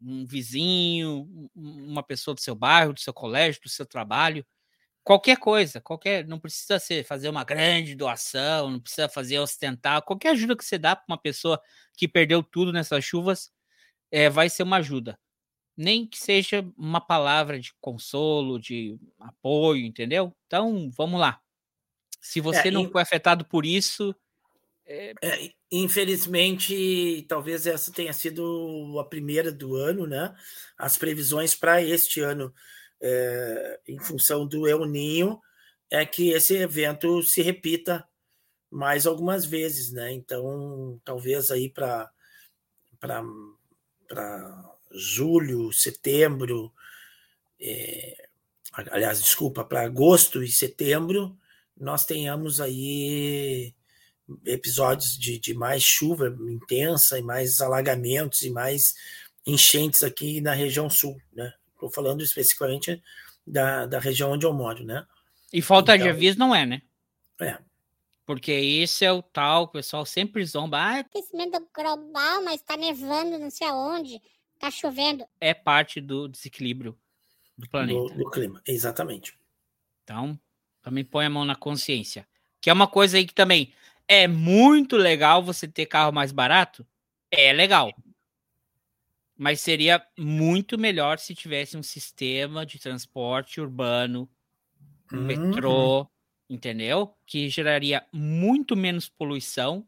[0.00, 4.46] um vizinho, uma pessoa do seu bairro, do seu colégio, do seu trabalho,
[5.04, 10.30] qualquer coisa, qualquer, não precisa ser fazer uma grande doação, não precisa fazer ostentar, qualquer
[10.30, 11.60] ajuda que você dá para uma pessoa
[11.96, 13.52] que perdeu tudo nessas chuvas,
[14.10, 15.18] é, vai ser uma ajuda.
[15.76, 20.34] Nem que seja uma palavra de consolo, de apoio, entendeu?
[20.46, 21.40] Então, vamos lá.
[22.20, 24.14] Se é, você é, não foi afetado por isso.
[24.84, 25.14] É...
[25.22, 30.34] É, infelizmente, talvez essa tenha sido a primeira do ano, né?
[30.76, 32.52] As previsões para este ano
[33.02, 35.40] é, em função do El Ninho,
[35.90, 38.06] é que esse evento se repita
[38.70, 40.12] mais algumas vezes, né?
[40.12, 42.10] Então, talvez aí para
[44.90, 46.72] julho, setembro,
[47.60, 48.28] é,
[48.72, 51.36] aliás, desculpa, para agosto e setembro,
[51.76, 53.74] nós tenhamos aí
[54.46, 58.94] episódios de, de mais chuva intensa e mais alagamentos e mais
[59.46, 61.52] enchentes aqui na região sul, né?
[61.82, 63.02] Estou falando especificamente
[63.44, 65.04] da, da região onde eu moro, né?
[65.52, 66.82] E falta então, de aviso não é, né?
[67.40, 67.58] É.
[68.24, 70.78] Porque esse é o tal, o pessoal sempre zomba.
[70.78, 74.22] Ah, aquecimento global, mas está nevando não sei aonde,
[74.54, 75.26] está chovendo.
[75.40, 76.96] É parte do desequilíbrio
[77.58, 78.14] do planeta.
[78.14, 79.36] Do, do, clima, exatamente.
[80.04, 80.38] Então,
[80.80, 82.28] também põe a mão na consciência.
[82.60, 83.74] Que é uma coisa aí que também
[84.06, 86.86] é muito legal você ter carro mais barato.
[87.28, 87.92] É legal.
[89.42, 94.30] Mas seria muito melhor se tivesse um sistema de transporte urbano,
[95.12, 95.24] um uhum.
[95.24, 96.08] metrô,
[96.48, 97.12] entendeu?
[97.26, 99.84] Que geraria muito menos poluição,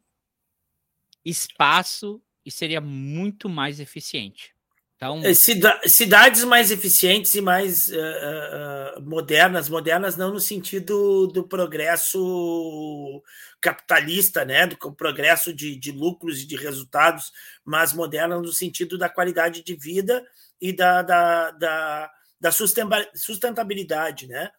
[1.25, 4.54] espaço e seria muito mais eficiente.
[4.97, 5.21] Então...
[5.25, 13.23] É, cidades mais eficientes e mais uh, uh, modernas, modernas não no sentido do progresso
[13.61, 17.33] capitalista, né, do progresso de, de lucros e de resultados,
[17.65, 20.25] mas modernas no sentido da qualidade de vida
[20.61, 22.11] e da, da, da,
[22.41, 24.51] da sustentabilidade, né?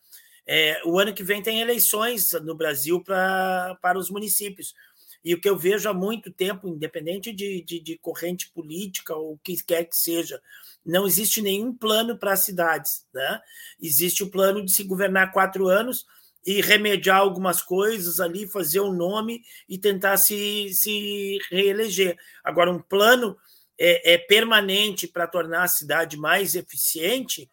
[0.47, 4.75] É, o ano que vem tem eleições no Brasil pra, para os municípios.
[5.25, 9.33] E o que eu vejo há muito tempo, independente de, de, de corrente política ou
[9.33, 10.39] o que quer que seja,
[10.85, 13.07] não existe nenhum plano para as cidades.
[13.11, 13.41] Né?
[13.81, 16.05] Existe o plano de se governar quatro anos
[16.45, 22.15] e remediar algumas coisas ali, fazer um nome e tentar se, se reeleger.
[22.43, 23.35] Agora, um plano
[23.79, 27.49] é, é permanente para tornar a cidade mais eficiente,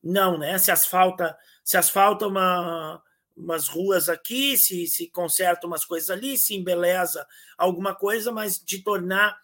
[0.00, 0.56] não, né?
[0.56, 3.02] Se asfalta, se asfalta uma,
[3.38, 8.82] umas ruas aqui, se, se conserta umas coisas ali, se embeleza alguma coisa, mas de
[8.82, 9.38] tornar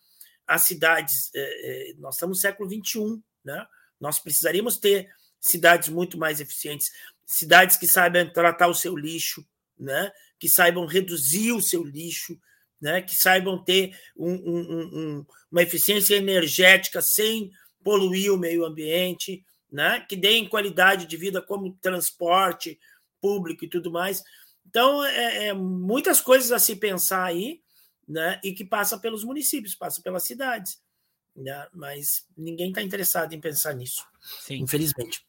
[0.46, 1.30] as cidades.
[1.34, 3.66] É, nós estamos no século XXI, né?
[4.00, 5.08] Nós precisaríamos ter
[5.40, 6.90] cidades muito mais eficientes,
[7.26, 9.46] cidades que saibam tratar o seu lixo,
[9.78, 10.10] né?
[10.38, 12.38] que saibam reduzir o seu lixo,
[12.80, 13.02] né?
[13.02, 17.50] que saibam ter um, um, um, uma eficiência energética sem
[17.82, 20.04] poluir o meio ambiente, né?
[20.08, 22.78] que deem qualidade de vida como transporte,
[23.24, 24.22] público e tudo mais.
[24.66, 27.62] Então, é, é, muitas coisas a se pensar aí,
[28.06, 28.38] né?
[28.44, 30.78] E que passa pelos municípios, passa pelas cidades.
[31.34, 31.66] Né?
[31.72, 34.04] Mas ninguém está interessado em pensar nisso,
[34.40, 34.56] Sim.
[34.56, 35.26] infelizmente.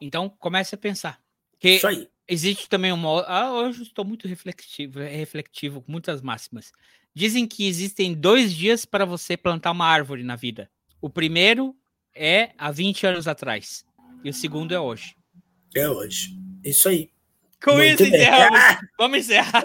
[0.00, 1.22] Então, comece a pensar.
[1.60, 2.08] Que Isso aí.
[2.26, 3.22] Existe também uma.
[3.22, 6.72] Ah, hoje estou muito reflexivo, refletivo, com muitas máximas.
[7.14, 10.70] Dizem que existem dois dias para você plantar uma árvore na vida.
[11.00, 11.74] O primeiro
[12.14, 13.84] é há 20 anos atrás.
[14.22, 15.16] E o segundo é hoje.
[15.74, 16.36] É hoje.
[16.62, 17.10] Isso aí.
[17.62, 18.58] Com Muito isso, encerramos.
[18.58, 18.80] Ah!
[18.96, 19.64] Vamos encerrar.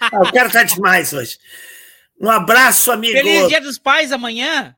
[0.00, 1.38] Ah, o cara tá demais hoje.
[2.20, 3.12] Um abraço, amigo.
[3.12, 4.76] Feliz Dia dos Pais amanhã.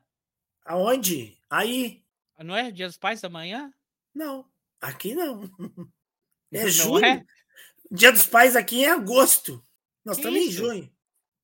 [0.65, 1.37] Aonde?
[1.49, 2.03] Aí.
[2.39, 3.71] Não é Dia dos Pais amanhã?
[4.13, 4.45] Não,
[4.79, 5.49] aqui não.
[6.51, 7.05] É junho.
[7.05, 7.23] É?
[7.89, 9.63] Dia dos Pais aqui é agosto.
[10.03, 10.91] Nós estamos em junho.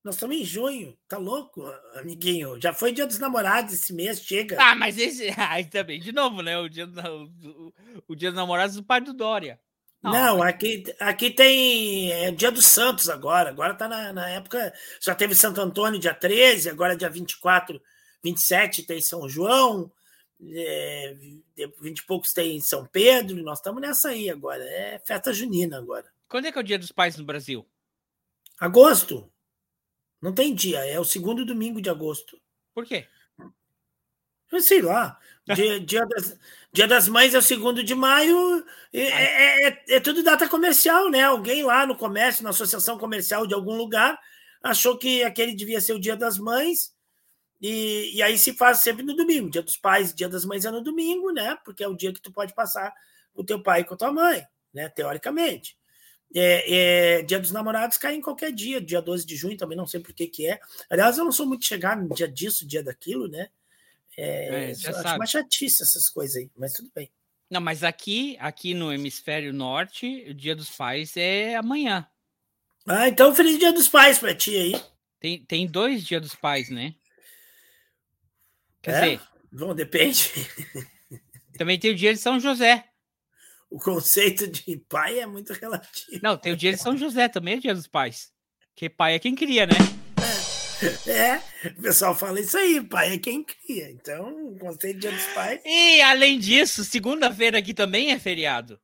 [0.03, 0.97] Nós estamos em junho.
[1.07, 1.63] Tá louco,
[1.95, 2.59] amiguinho?
[2.61, 4.57] Já foi dia dos namorados esse mês, chega.
[4.61, 5.33] Ah, mas esse.
[5.37, 6.57] Aí também, de novo, né?
[6.57, 7.73] O dia, o,
[8.07, 9.59] o dia dos namorados do pai do Dória.
[10.03, 13.49] Não, aqui, aqui tem é, dia dos Santos agora.
[13.49, 14.73] Agora tá na, na época.
[15.01, 17.81] Já teve Santo Antônio dia 13, agora dia 24,
[18.23, 19.91] 27 tem São João.
[20.39, 21.15] É,
[21.81, 24.63] 20 e poucos tem São Pedro, nós estamos nessa aí agora.
[24.63, 26.05] É festa junina agora.
[26.27, 27.65] Quando é que é o Dia dos Pais no Brasil?
[28.59, 29.31] Agosto.
[30.21, 32.39] Não tem dia, é o segundo domingo de agosto.
[32.73, 33.07] Por quê?
[34.51, 35.17] Eu sei lá.
[35.55, 36.37] Dia, dia, das,
[36.73, 38.65] dia das Mães é o segundo de maio.
[38.91, 41.21] É, é, é, é, tudo data comercial, né?
[41.21, 44.19] Alguém lá no comércio, na associação comercial de algum lugar,
[44.61, 46.93] achou que aquele devia ser o Dia das Mães.
[47.61, 49.49] E, e aí se faz sempre no domingo.
[49.49, 51.57] Dia dos Pais, Dia das Mães é no domingo, né?
[51.63, 52.93] Porque é o dia que tu pode passar
[53.33, 54.89] com o teu pai e com a tua mãe, né?
[54.89, 55.77] Teoricamente.
[56.35, 59.87] É, é, dia dos namorados cai em qualquer dia, dia 12 de junho também, não
[59.87, 60.59] sei por que que é.
[60.89, 63.47] Aliás, eu não sou muito chegado no dia disso, dia daquilo, né?
[64.17, 65.19] É, é acho sabe.
[65.19, 67.11] uma chatice essas coisas aí, mas tudo bem.
[67.49, 72.05] Não, mas aqui, aqui no hemisfério norte, o dia dos pais é amanhã.
[72.85, 74.81] Ah, então feliz dia dos pais pra ti aí.
[75.19, 76.95] Tem, tem dois dias dos pais, né?
[78.81, 79.01] Quer é?
[79.01, 79.27] dizer.
[79.51, 80.31] Bom, depende.
[81.57, 82.87] Também tem o dia de São José
[83.69, 86.19] o conceito de pai é muito relativo.
[86.23, 88.31] Não, tem o dia de São José também, é dia dos pais.
[88.75, 89.73] Que pai é quem cria, né?
[91.07, 93.89] É, o pessoal fala isso aí, pai é quem cria.
[93.89, 95.61] Então, o conceito de dia dos pais.
[95.65, 98.79] E além disso, segunda-feira aqui também é feriado.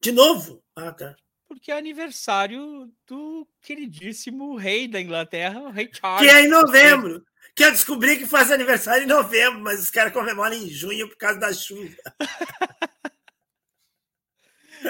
[0.00, 0.62] De novo?
[0.76, 1.16] Ah, tá.
[1.48, 6.28] Porque é aniversário do queridíssimo rei da Inglaterra, o rei Charles.
[6.28, 7.24] Que é em novembro.
[7.54, 11.16] Que eu descobri que faz aniversário em novembro, mas os caras comemoram em junho por
[11.16, 11.94] causa da chuva.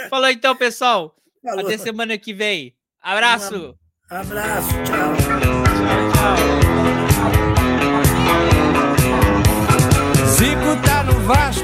[0.08, 1.14] Falou então, pessoal.
[1.42, 1.66] Falou.
[1.66, 2.74] Até semana que vem.
[3.00, 3.78] Abraço.
[4.10, 4.70] Um abraço.
[4.84, 5.63] Tchau.
[10.26, 11.63] Zico tá no Vasco